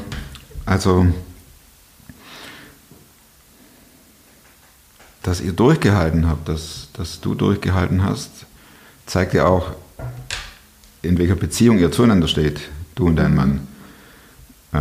[0.65, 1.07] also,
[5.23, 8.31] dass ihr durchgehalten habt, dass, dass du durchgehalten hast,
[9.05, 9.71] zeigt ja auch,
[11.01, 12.61] in welcher Beziehung ihr zueinander steht,
[12.95, 13.67] du und dein Mann.
[14.73, 14.79] Äh,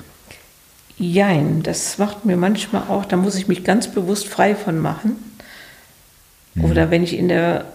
[0.99, 5.17] Jein, das macht mir manchmal auch, da muss ich mich ganz bewusst frei von machen.
[6.59, 7.67] Oder wenn ich in der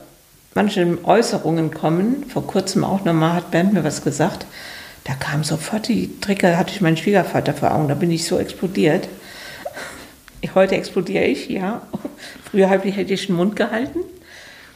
[0.55, 4.45] manchen Äußerungen kommen, vor kurzem auch nochmal hat Bernd mir was gesagt,
[5.03, 8.37] da kam sofort die Trigger, hatte ich meinen Schwiegervater vor Augen, da bin ich so
[8.39, 9.07] explodiert.
[10.55, 11.81] Heute explodiere ich, ja.
[12.49, 13.99] Früher hätte ich den Mund gehalten.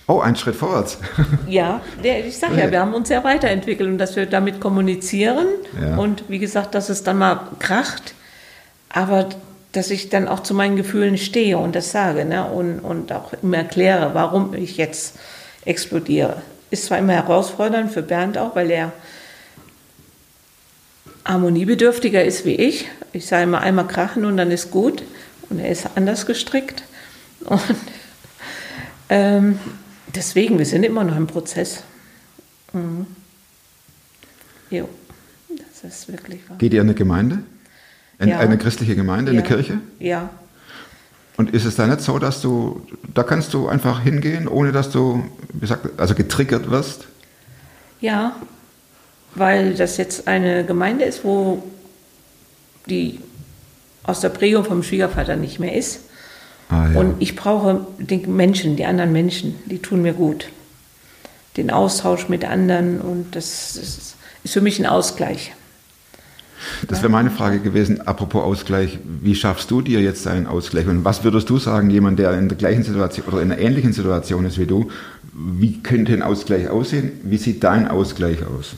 [0.07, 0.99] Oh, ein Schritt vorwärts.
[1.47, 5.47] Ja, ich sage ja, wir haben uns sehr weiterentwickelt und dass wir damit kommunizieren
[5.81, 5.97] Ja.
[5.97, 8.13] und wie gesagt, dass es dann mal kracht,
[8.89, 9.29] aber
[9.71, 12.45] dass ich dann auch zu meinen Gefühlen stehe und das sage ne?
[12.45, 15.17] und, und auch immer erkläre, warum ich jetzt
[15.65, 16.41] explodiere.
[16.69, 18.93] Ist zwar immer herausfordernd für Bernd auch, weil er
[21.25, 22.87] harmoniebedürftiger ist wie ich.
[23.11, 25.03] Ich sage immer einmal krachen und dann ist gut
[25.49, 26.83] und er ist anders gestrickt
[27.45, 27.61] und
[29.09, 29.59] ähm,
[30.15, 31.83] deswegen, wir sind immer noch im Prozess.
[32.73, 33.05] Mhm.
[34.69, 34.89] Jo,
[35.49, 36.57] das ist wirklich wahr.
[36.57, 37.39] Geht ihr in eine Gemeinde?
[38.19, 38.39] In Ja.
[38.39, 39.43] eine christliche Gemeinde, in Ja.
[39.43, 39.79] eine Kirche?
[39.99, 40.29] Ja,
[41.37, 44.89] Und ist es da nicht so, dass du, da kannst du einfach hingehen, ohne dass
[44.89, 47.07] du, wie sagt, also getriggert wirst?
[48.01, 48.35] ja,
[49.37, 51.61] weil das jetzt eine Gemeinde ist, wo
[52.89, 53.19] die
[54.07, 56.01] aus der Prägung vom Schwiegervater nicht mehr ist.
[56.69, 56.99] Ah, ja.
[56.99, 60.47] Und ich brauche den Menschen, die anderen Menschen, die tun mir gut.
[61.57, 65.53] Den Austausch mit anderen und das ist, ist für mich ein Ausgleich.
[66.87, 70.87] Das wäre meine Frage gewesen, apropos Ausgleich, wie schaffst du dir jetzt einen Ausgleich?
[70.87, 73.93] Und was würdest du sagen, jemand, der in der gleichen Situation oder in einer ähnlichen
[73.93, 74.89] Situation ist wie du,
[75.33, 77.11] wie könnte ein Ausgleich aussehen?
[77.23, 78.75] Wie sieht dein Ausgleich aus?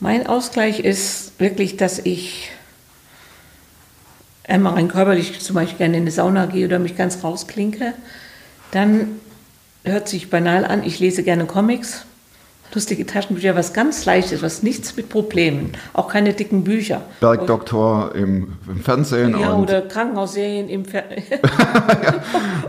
[0.00, 2.50] Mein Ausgleich ist wirklich, dass ich
[4.48, 7.94] einmal rein körperlich zum Beispiel gerne in eine Sauna gehe oder mich ganz rausklinke.
[8.70, 9.20] Dann
[9.84, 12.04] hört sich banal an, ich lese gerne Comics,
[12.74, 17.02] lustige Taschenbücher, was ganz Leichtes, was nichts mit Problemen, auch keine dicken Bücher.
[17.20, 21.04] Bergdoktor im, im Fernsehen Ja, und oder Krankenhausserien im Fer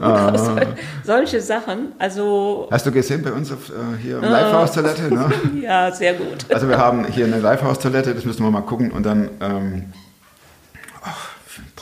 [1.03, 5.13] Solche Sachen, also hast du gesehen bei uns auf, äh, hier im Livehouse-Toilette?
[5.13, 5.31] Ne?
[5.63, 6.45] ja, sehr gut.
[6.53, 9.85] Also wir haben hier eine Livehouse-Toilette, das müssen wir mal gucken und dann ähm,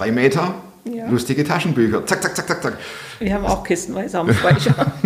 [0.04, 1.08] drei Meter, Ja.
[1.10, 2.78] lustige Taschenbücher, zack, zack, zack, zack, zack.
[3.20, 4.92] Wir haben auch kistenweise am Speicher.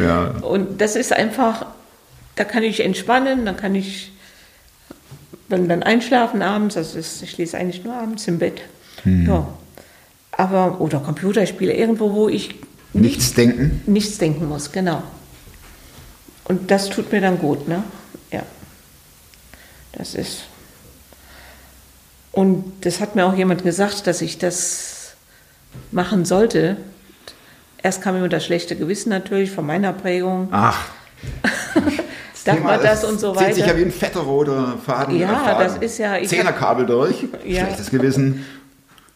[0.00, 1.66] Ja, Und das ist einfach,
[2.34, 4.12] da kann ich entspannen, dann kann ich
[5.48, 8.62] dann, dann einschlafen abends, also ich lese eigentlich nur abends im Bett.
[9.04, 9.46] Ja.
[10.32, 12.56] Aber, oder Computerspiele, irgendwo, wo ich
[12.92, 13.82] nichts denken.
[13.86, 15.02] nichts denken muss, genau.
[16.44, 17.84] Und das tut mir dann gut, ne?
[18.32, 18.42] Ja.
[19.92, 20.44] Das ist.
[22.34, 25.14] Und das hat mir auch jemand gesagt, dass ich das
[25.92, 26.76] machen sollte.
[27.82, 30.48] Erst kam immer das schlechte Gewissen natürlich von meiner Prägung.
[30.50, 30.86] Ach,
[32.46, 33.78] man Thema, das und so Zieht sich ja weiter.
[33.78, 35.18] wie ein fetter roter Faden.
[35.18, 35.66] Ja, Faden.
[35.66, 37.26] das ist ja- Zehnerkabel durch.
[37.44, 37.66] Ja.
[37.66, 38.44] Schlechtes Gewissen.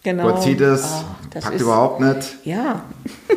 [0.02, 0.31] Genau.
[0.31, 0.83] Gott sieht es.
[1.31, 2.37] Das packt ist- überhaupt nicht.
[2.44, 2.83] Ja.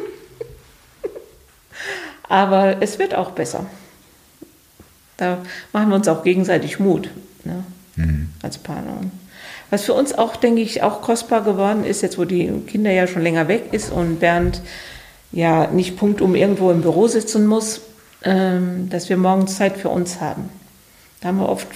[2.30, 3.66] Aber es wird auch besser.
[5.18, 5.40] Da
[5.74, 7.10] machen wir uns auch gegenseitig Mut
[7.44, 7.64] ne?
[8.42, 8.98] als Partner.
[9.00, 9.12] Und
[9.72, 13.08] Was für uns auch, denke ich, auch kostbar geworden ist, jetzt wo die Kinder ja
[13.08, 14.62] schon länger weg ist und Bernd
[15.32, 17.82] ja nicht punktum irgendwo im Büro sitzen muss,
[18.24, 20.50] ähm, dass wir morgens Zeit für uns haben.
[21.22, 21.68] Da haben wir oft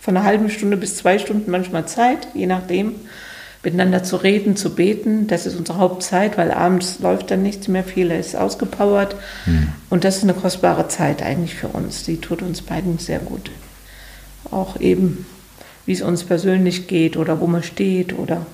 [0.00, 2.94] von einer halben Stunde bis zwei Stunden manchmal Zeit, je nachdem,
[3.62, 5.26] miteinander zu reden, zu beten.
[5.26, 9.16] Das ist unsere Hauptzeit, weil abends läuft dann nichts mehr, viel ist ausgepowert.
[9.90, 12.04] Und das ist eine kostbare Zeit eigentlich für uns.
[12.04, 13.50] Die tut uns beiden sehr gut.
[14.50, 15.26] Auch eben,
[15.88, 18.44] wie es uns persönlich geht oder wo man steht oder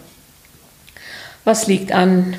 [1.42, 2.36] was liegt an.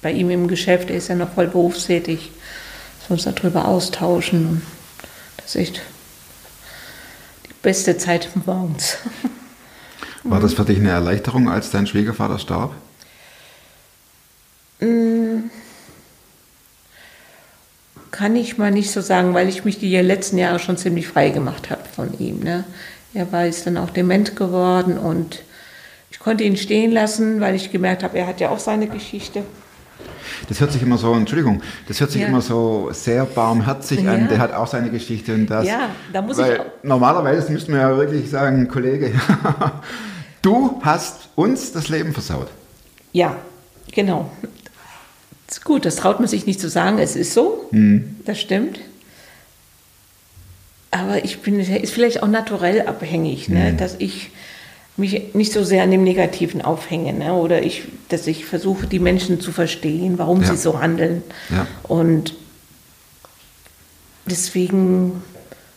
[0.00, 2.32] Bei ihm im Geschäft, er ist ja noch voll berufstätig,
[2.98, 4.62] dass wir uns darüber austauschen.
[5.36, 5.82] Das ist echt
[7.46, 8.96] die beste Zeit morgens.
[10.22, 12.74] War das für dich eine Erleichterung, als dein Schwiegervater starb?
[18.10, 21.28] Kann ich mal nicht so sagen, weil ich mich die letzten Jahre schon ziemlich frei
[21.28, 22.40] gemacht habe von ihm.
[22.40, 22.64] Ne?
[23.14, 25.42] Er war jetzt dann auch dement geworden und
[26.10, 29.42] ich konnte ihn stehen lassen, weil ich gemerkt habe, er hat ja auch seine Geschichte.
[30.48, 32.28] Das hört sich immer so, Entschuldigung, das hört sich Ja.
[32.28, 34.22] immer so sehr barmherzig an.
[34.22, 34.26] Ja.
[34.28, 35.66] Der hat auch seine Geschichte und das.
[35.66, 39.12] Ja, da muss weil ich auch- Normalerweise müssten wir ja wirklich sagen, Kollege,
[40.42, 42.48] du hast uns das Leben versaut.
[43.12, 43.36] Ja,
[43.92, 44.30] genau.
[45.48, 47.68] Ist gut, das traut man sich nicht zu sagen, es ist so,
[48.24, 48.80] das stimmt.
[50.92, 53.72] Aber ich bin, ist vielleicht auch naturell abhängig, ne?
[53.72, 54.30] dass ich
[54.98, 57.14] mich nicht so sehr an dem Negativen aufhänge.
[57.14, 57.32] Ne?
[57.32, 60.50] Oder ich, dass ich versuche, die Menschen zu verstehen, warum Ja.
[60.50, 61.22] sie so handeln.
[61.50, 61.66] Ja.
[61.84, 62.34] Und
[64.26, 65.22] deswegen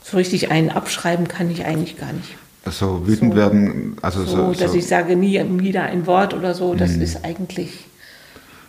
[0.04, 2.36] so richtig einen abschreiben kann ich eigentlich gar nicht.
[2.70, 3.38] So wütend So.
[3.38, 4.60] werden, also So, so.
[4.60, 7.02] dass so ich sage nie wieder ein Wort oder so, das Mhm.
[7.02, 7.72] ist eigentlich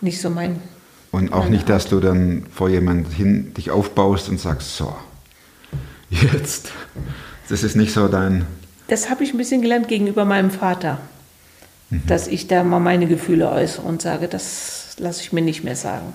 [0.01, 0.61] nicht so mein.
[1.13, 4.95] und auch nicht, dass du dann vor jemand hin dich aufbaust und sagst, so,
[6.23, 6.73] jetzt.
[7.49, 8.47] Das ist nicht so dein.
[8.89, 10.99] Das habe ich ein bisschen gelernt gegenüber meinem Vater,
[11.91, 12.03] Mhm.
[12.07, 15.77] dass ich da mal meine Gefühle äußere und sage, das lasse ich mir nicht mehr
[15.77, 16.13] sagen.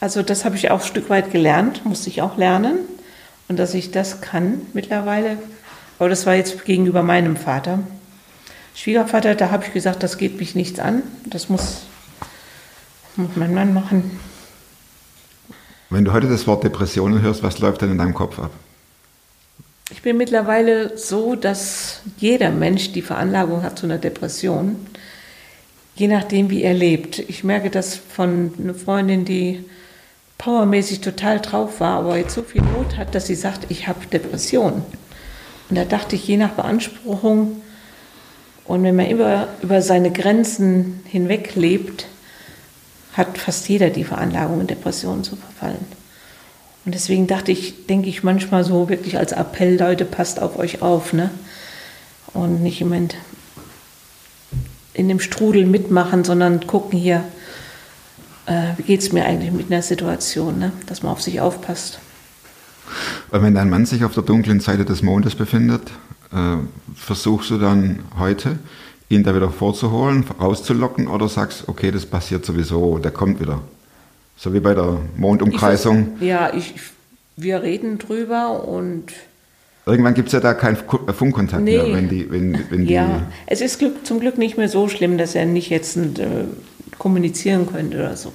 [0.00, 2.78] Also das habe ich auch ein Stück weit gelernt, musste ich auch lernen
[3.48, 5.38] und dass ich das kann mittlerweile.
[5.98, 7.80] Aber das war jetzt gegenüber meinem Vater.
[8.74, 11.82] Schwiegervater, da habe ich gesagt, das geht mich nichts an, das muss,
[13.16, 14.18] muss mein Mann machen.
[15.90, 18.50] Wenn du heute das Wort Depressionen hörst, was läuft denn in deinem Kopf ab?
[19.90, 24.76] Ich bin mittlerweile so, dass jeder Mensch die Veranlagung hat zu einer Depression,
[25.94, 27.18] je nachdem, wie er lebt.
[27.18, 29.64] Ich merke das von einer Freundin, die
[30.36, 34.06] powermäßig total drauf war, aber jetzt so viel Not hat, dass sie sagt, ich habe
[34.12, 34.82] Depression.
[35.70, 37.62] Und da dachte ich, je nach Beanspruchung
[38.64, 42.06] und wenn man immer über seine Grenzen hinweg lebt,
[43.14, 45.97] hat fast jeder die Veranlagung, in Depressionen zu verfallen.
[46.88, 50.80] Und deswegen dachte ich, denke ich manchmal so wirklich als Appell, Leute, passt auf euch
[50.80, 51.28] auf, ne?
[52.32, 52.94] Und nicht im
[54.94, 57.24] in dem Strudel mitmachen, sondern gucken hier,
[58.46, 60.72] äh, wie geht es mir eigentlich mit einer Situation, ne?
[60.86, 61.98] Dass man auf sich aufpasst.
[63.28, 65.90] Weil wenn dein Mann sich auf der dunklen Seite des Mondes befindet,
[66.32, 66.56] äh,
[66.94, 68.58] versuchst du dann heute,
[69.10, 73.60] ihn da wieder vorzuholen, rauszulocken oder sagst, okay, das passiert sowieso, der kommt wieder.
[74.38, 76.16] So wie bei der Mondumkreisung.
[76.20, 76.74] Ich, ja, ich,
[77.36, 79.12] wir reden drüber und
[79.84, 81.78] Irgendwann gibt es ja da keinen äh, Funkkontakt Nee.
[81.78, 84.88] mehr, wenn die, wenn, wenn die ja, es ist Glück, zum Glück nicht mehr so
[84.88, 86.44] schlimm, dass er nicht jetzt äh,
[86.98, 88.32] kommunizieren könnte oder so.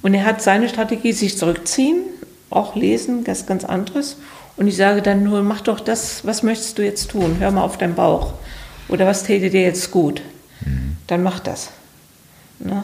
[0.00, 2.04] Und er hat seine Strategie, sich zurückziehen,
[2.48, 4.16] auch lesen, das ist ganz anderes.
[4.56, 7.36] Und ich sage dann nur, mach doch das, was möchtest du jetzt tun?
[7.38, 8.32] Hör mal auf deinen Bauch.
[8.88, 10.22] Oder was täte dir jetzt gut?
[11.06, 11.70] Dann mach das.
[12.60, 12.82] Ne?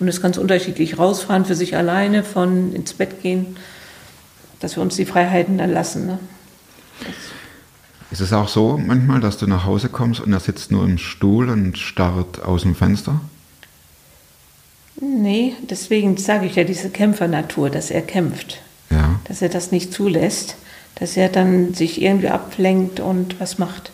[0.00, 0.98] Und es ist ganz unterschiedlich.
[0.98, 3.56] Rausfahren für sich alleine, von ins Bett gehen,
[4.58, 6.06] dass wir uns die Freiheiten dann lassen.
[6.06, 6.18] Ne?
[8.10, 10.98] Ist es auch so manchmal, dass du nach Hause kommst und er sitzt nur im
[10.98, 13.20] Stuhl und starrt aus dem Fenster?
[15.00, 18.60] Nee, deswegen sage ich ja diese Kämpfernatur, dass er kämpft,
[18.90, 19.20] Ja.
[19.24, 20.56] dass er das nicht zulässt,
[20.96, 23.92] dass er dann sich irgendwie ablenkt und was macht.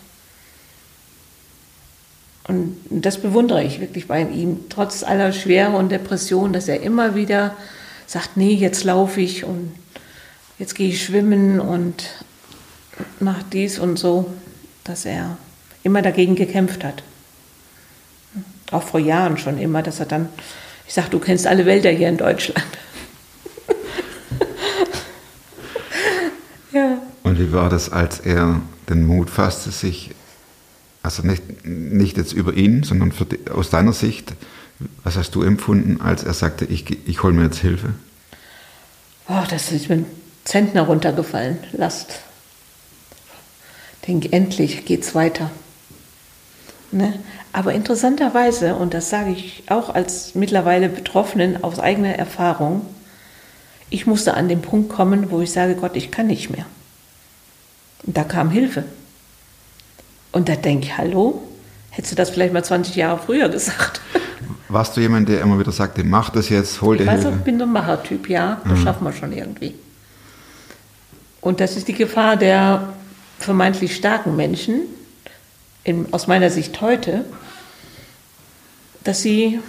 [2.49, 7.17] Und das bewundere ich wirklich bei ihm, trotz aller Schwere und Depression, dass er immer
[7.17, 7.57] wieder
[8.07, 9.73] sagt, nee, jetzt laufe ich und
[10.59, 12.05] jetzt gehe ich schwimmen und
[13.19, 14.31] mache dies und so,
[14.85, 15.37] dass er
[15.83, 17.03] immer dagegen gekämpft hat.
[18.71, 20.29] Auch vor Jahren schon immer, dass er dann,
[20.87, 22.67] ich sage, du kennst alle Wälder hier in Deutschland.
[26.73, 26.99] ja.
[27.53, 30.16] war das, als er den Mut fasste, sich,
[31.07, 34.35] also nicht, nicht jetzt über ihn, sondern die, aus deiner Sicht,
[35.05, 37.95] was hast du empfunden, als er sagte, ich, ich hole mir jetzt Hilfe?
[39.29, 40.07] Oh, das ist mir ein
[40.45, 41.59] Zentner runtergefallen.
[41.73, 42.21] Last.
[44.09, 45.53] Denk, endlich geht's weiter.
[46.91, 47.15] Ne?
[47.53, 52.85] Aber interessanterweise, und das sage ich auch als mittlerweile Betroffenen aus eigener Erfahrung,
[53.91, 56.67] ich musste an den Punkt kommen, wo ich sage, Gott, ich kann nicht mehr.
[58.03, 58.83] Und da kam Hilfe.
[60.37, 61.41] Und da denke ich, hallo,
[61.89, 64.03] hättest du das vielleicht mal 20 Jahre früher gesagt?
[64.69, 67.39] Warst du jemand, der immer wieder sagte, mach das jetzt, hol dir Ich weiß Hilfe?
[67.39, 69.73] ich bin ein Machertyp, ja, das schaffen wir schon irgendwie.
[71.41, 72.93] Und das ist die Gefahr der
[73.39, 74.83] vermeintlich starken Menschen,
[75.85, 77.25] in, aus meiner Sicht heute,
[79.05, 79.61] dass sie,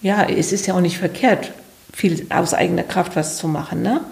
[0.00, 1.50] ja, es ist ja auch nicht verkehrt,
[1.92, 4.02] viel aus eigener Kraft was zu machen, ne?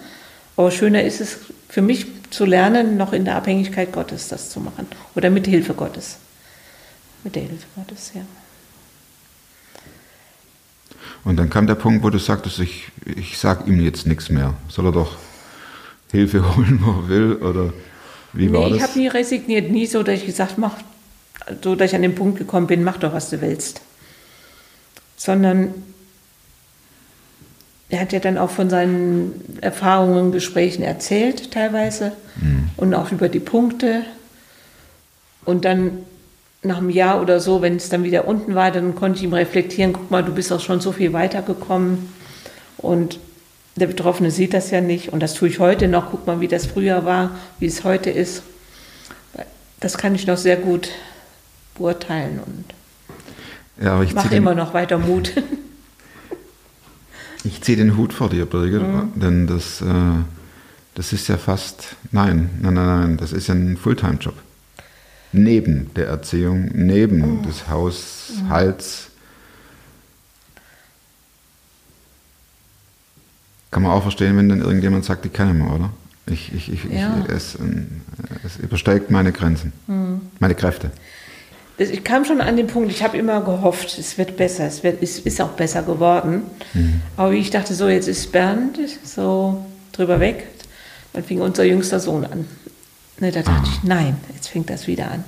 [0.56, 4.60] Aber schöner ist es für mich zu lernen, noch in der Abhängigkeit Gottes das zu
[4.60, 4.86] machen.
[5.14, 6.18] Oder mit Hilfe Gottes.
[7.22, 8.22] Mit der Hilfe Gottes, ja.
[11.24, 14.54] Und dann kam der Punkt, wo du sagtest, ich, ich sag ihm jetzt nichts mehr.
[14.68, 15.16] Soll er doch
[16.10, 17.32] Hilfe holen, wo er will?
[17.36, 17.72] Oder
[18.32, 18.90] wie war nee, ich das?
[18.90, 20.76] habe nie resigniert, nie so, dass ich gesagt mach,
[21.62, 23.80] so dass ich an den Punkt gekommen bin, mach doch, was du willst.
[25.16, 25.72] Sondern
[27.88, 32.12] er hat ja dann auch von seinen Erfahrungen, Gesprächen erzählt, teilweise.
[32.76, 34.02] Und auch über die Punkte.
[35.44, 35.98] Und dann
[36.62, 39.34] nach einem Jahr oder so, wenn es dann wieder unten war, dann konnte ich ihm
[39.34, 42.12] reflektieren, guck mal, du bist auch schon so viel weitergekommen.
[42.78, 43.18] Und
[43.76, 45.12] der Betroffene sieht das ja nicht.
[45.12, 46.10] Und das tue ich heute noch.
[46.10, 48.42] Guck mal, wie das früher war, wie es heute ist.
[49.80, 50.88] Das kann ich noch sehr gut
[51.74, 52.64] beurteilen und
[53.84, 55.32] ja, aber ich ziehe mache immer noch weiter Mut.
[57.44, 59.12] ich zieh den Hut vor dir, Birgit, Mhm.
[59.20, 59.84] denn das, äh,
[60.94, 64.34] das ist ja fast, nein, nein, nein, nein, das ist ja ein Fulltime-Job.
[65.32, 67.42] Neben der Erziehung, neben Mhm.
[67.42, 69.08] des Haushalts.
[73.70, 75.90] Kann man auch verstehen, wenn dann irgendjemand sagt, ich kann nicht mehr, oder?
[76.26, 77.18] Ich, ich, ich, Ja.
[77.24, 78.00] ich, es, ähm,
[78.44, 80.20] es übersteigt meine Grenzen, Mhm.
[80.38, 80.90] meine Kräfte.
[81.76, 85.02] Ich kam schon an den Punkt, ich habe immer gehofft, es wird besser, es wird,
[85.02, 86.42] es ist auch besser geworden.
[87.16, 90.46] Aber wie ich dachte, so jetzt ist Bernd so drüber weg,
[91.12, 92.46] dann fing unser jüngster Sohn an.
[93.18, 95.24] Ne, da dachte ich, nein, jetzt fängt das wieder an.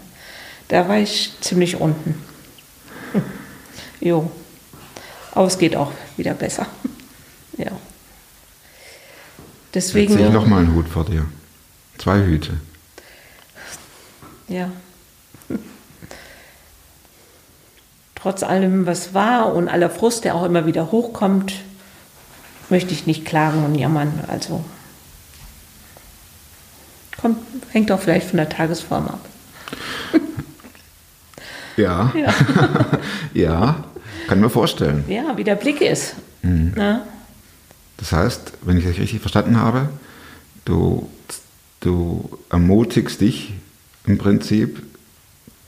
[0.69, 2.15] Da war ich ziemlich unten.
[4.01, 4.31] jo.
[5.33, 6.67] Aber es geht auch wieder besser.
[7.59, 7.67] ja.
[7.67, 7.81] Jetzt
[9.75, 10.15] Deswegen.
[10.17, 11.27] ziehe ich nochmal einen Hut vor dir.
[11.99, 12.55] Zwei Hüte.
[14.49, 14.71] Ja.
[18.17, 21.55] Trotz allem, was war und aller Frust, der auch immer wieder hochkommt,
[22.71, 24.25] möchte ich nicht klagen und jammern.
[24.27, 24.65] Also
[27.21, 27.39] kommt,
[27.71, 29.21] hängt auch vielleicht von der Tagesform ab.
[31.77, 32.11] Ja.
[32.17, 32.35] Ja,
[33.35, 33.85] Ja,
[34.29, 35.05] kann mir vorstellen.
[35.09, 36.15] ja wie der Blick ist.
[36.41, 37.03] Ne?
[37.99, 39.91] Das heißt, wenn ich das richtig verstanden habe,
[40.65, 41.07] du,
[41.81, 43.53] du ermutigst dich
[44.07, 44.83] im Prinzip,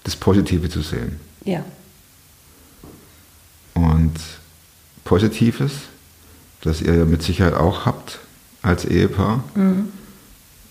[0.05, 1.21] das Positive zu sehen.
[1.45, 1.63] Ja,
[4.09, 4.21] Und
[5.05, 5.73] Positives,
[6.63, 8.21] das ihr ja mit Sicherheit auch habt
[8.63, 9.45] als Ehepaar,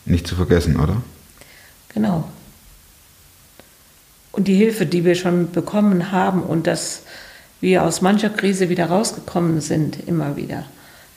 [0.05, 1.01] nicht zu vergessen, oder?
[1.93, 2.27] genau.
[4.31, 7.03] Und die Hilfe, die wir schon bekommen haben und dass
[7.61, 10.65] wir aus mancher Krise wieder rausgekommen sind, immer wieder.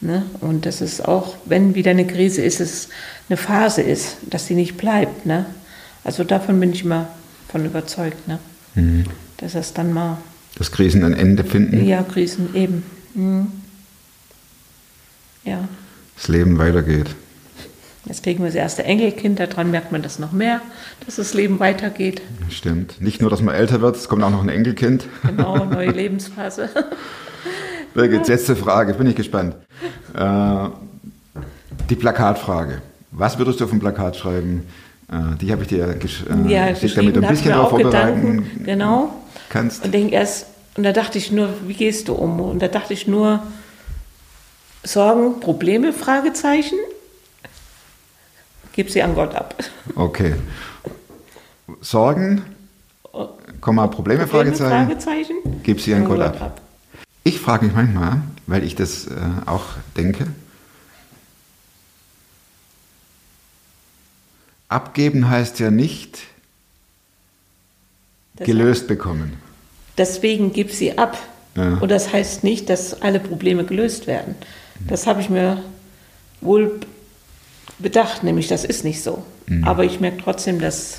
[0.01, 0.25] Ne?
[0.41, 2.89] Und dass es auch, wenn wieder eine Krise ist, es
[3.29, 5.27] eine Phase ist, dass sie nicht bleibt.
[5.27, 5.47] Ne?
[6.05, 7.09] Also davon bin ich immer
[7.49, 8.39] von überzeugt, ne?
[9.37, 10.16] dass es dann mal,
[10.57, 12.82] Dass Krisen ein Ende finden, ja, Krisen eben.
[13.14, 13.46] Mhm.
[15.44, 15.68] Ja,
[16.16, 17.07] das Leben weitergeht.
[18.05, 20.61] jetzt kriegen wir das erste Enkelkind, daran merkt man das noch mehr,
[21.07, 22.20] dass das Leben weitergeht.
[22.51, 23.01] Stimmt.
[23.01, 25.07] Nicht nur, dass man älter wird, es kommt auch noch ein Enkelkind.
[25.26, 26.68] Genau, neue Lebensphase.
[27.94, 29.57] Birgit, letzte Frage, bin ich gespannt.
[30.14, 30.68] Äh,
[31.88, 32.82] die Plakatfrage.
[33.11, 34.64] Was würdest du auf dem Plakat schreiben?
[35.11, 38.20] Äh, die habe ich dir gesch äh, ja, geschickt, damit du ein bisschen darauf vorbereiten
[38.20, 39.12] Gedanken, genau.
[39.51, 39.84] Kannst.
[39.84, 40.46] Und denke erst,
[40.76, 42.40] und da dachte ich nur, wie gehst du um?
[42.40, 43.42] Und da dachte ich nur,
[44.82, 46.78] Sorgen, Probleme, Fragezeichen.
[48.72, 49.55] Gib sie an Gott ab.
[49.94, 50.36] Okay.
[51.82, 52.44] Sorgen,
[53.61, 54.70] Komma, Probleme, Fragezeichen.
[54.70, 55.34] Fragezeichen.
[55.62, 56.61] Gib sie an Gott ab.
[57.24, 59.11] Ich frage mich manchmal, weil ich das äh,
[59.44, 59.64] auch
[59.96, 60.26] denke,
[64.68, 66.20] abgeben heißt ja nicht
[68.41, 69.34] Das- gelöst bekommen.
[69.99, 71.16] Deswegen gib sie ab.
[71.57, 71.74] Ja.
[71.78, 74.34] Und das heißt nicht, dass alle Probleme gelöst werden.
[74.88, 75.62] Das habe ich mir
[76.41, 76.80] wohl
[77.78, 79.24] bedacht, nämlich das ist nicht so.
[79.62, 80.99] Aber ich merke trotzdem, dass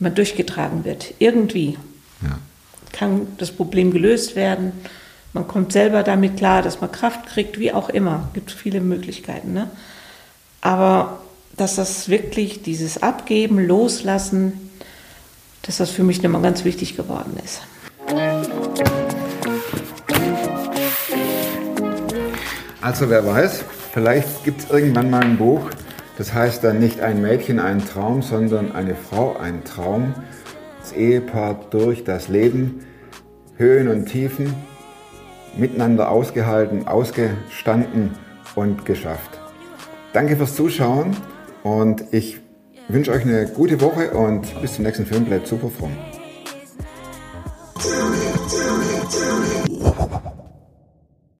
[0.00, 1.14] man durchgetragen wird.
[1.18, 1.78] Irgendwie
[2.22, 2.38] Ja.
[2.92, 4.72] kann das Problem gelöst werden.
[5.32, 8.28] Man kommt selber damit klar, dass man Kraft kriegt, wie auch immer.
[8.34, 9.52] Gibt viele Möglichkeiten.
[9.52, 9.70] Ne?
[10.60, 11.20] Aber
[11.56, 14.69] dass das wirklich dieses Abgeben, Loslassen,
[15.62, 17.62] dass das für mich nochmal ganz wichtig geworden ist.
[22.80, 25.70] Also wer weiß, vielleicht gibt es irgendwann mal ein Buch,
[26.18, 30.14] das heißt dann nicht ein Mädchen ein Traum, sondern eine Frau ein Traum.
[30.80, 32.84] Das Ehepaar durch das Leben,
[33.56, 34.54] Höhen und Tiefen,
[35.56, 38.12] miteinander ausgehalten, ausgestanden
[38.54, 39.38] und geschafft.
[40.12, 41.16] Danke fürs Zuschauen
[41.62, 42.12] und
[42.90, 45.24] ich wünsche euch eine gute Woche und bis zum nächsten Film.
[45.24, 45.96] Bleibt super fromm.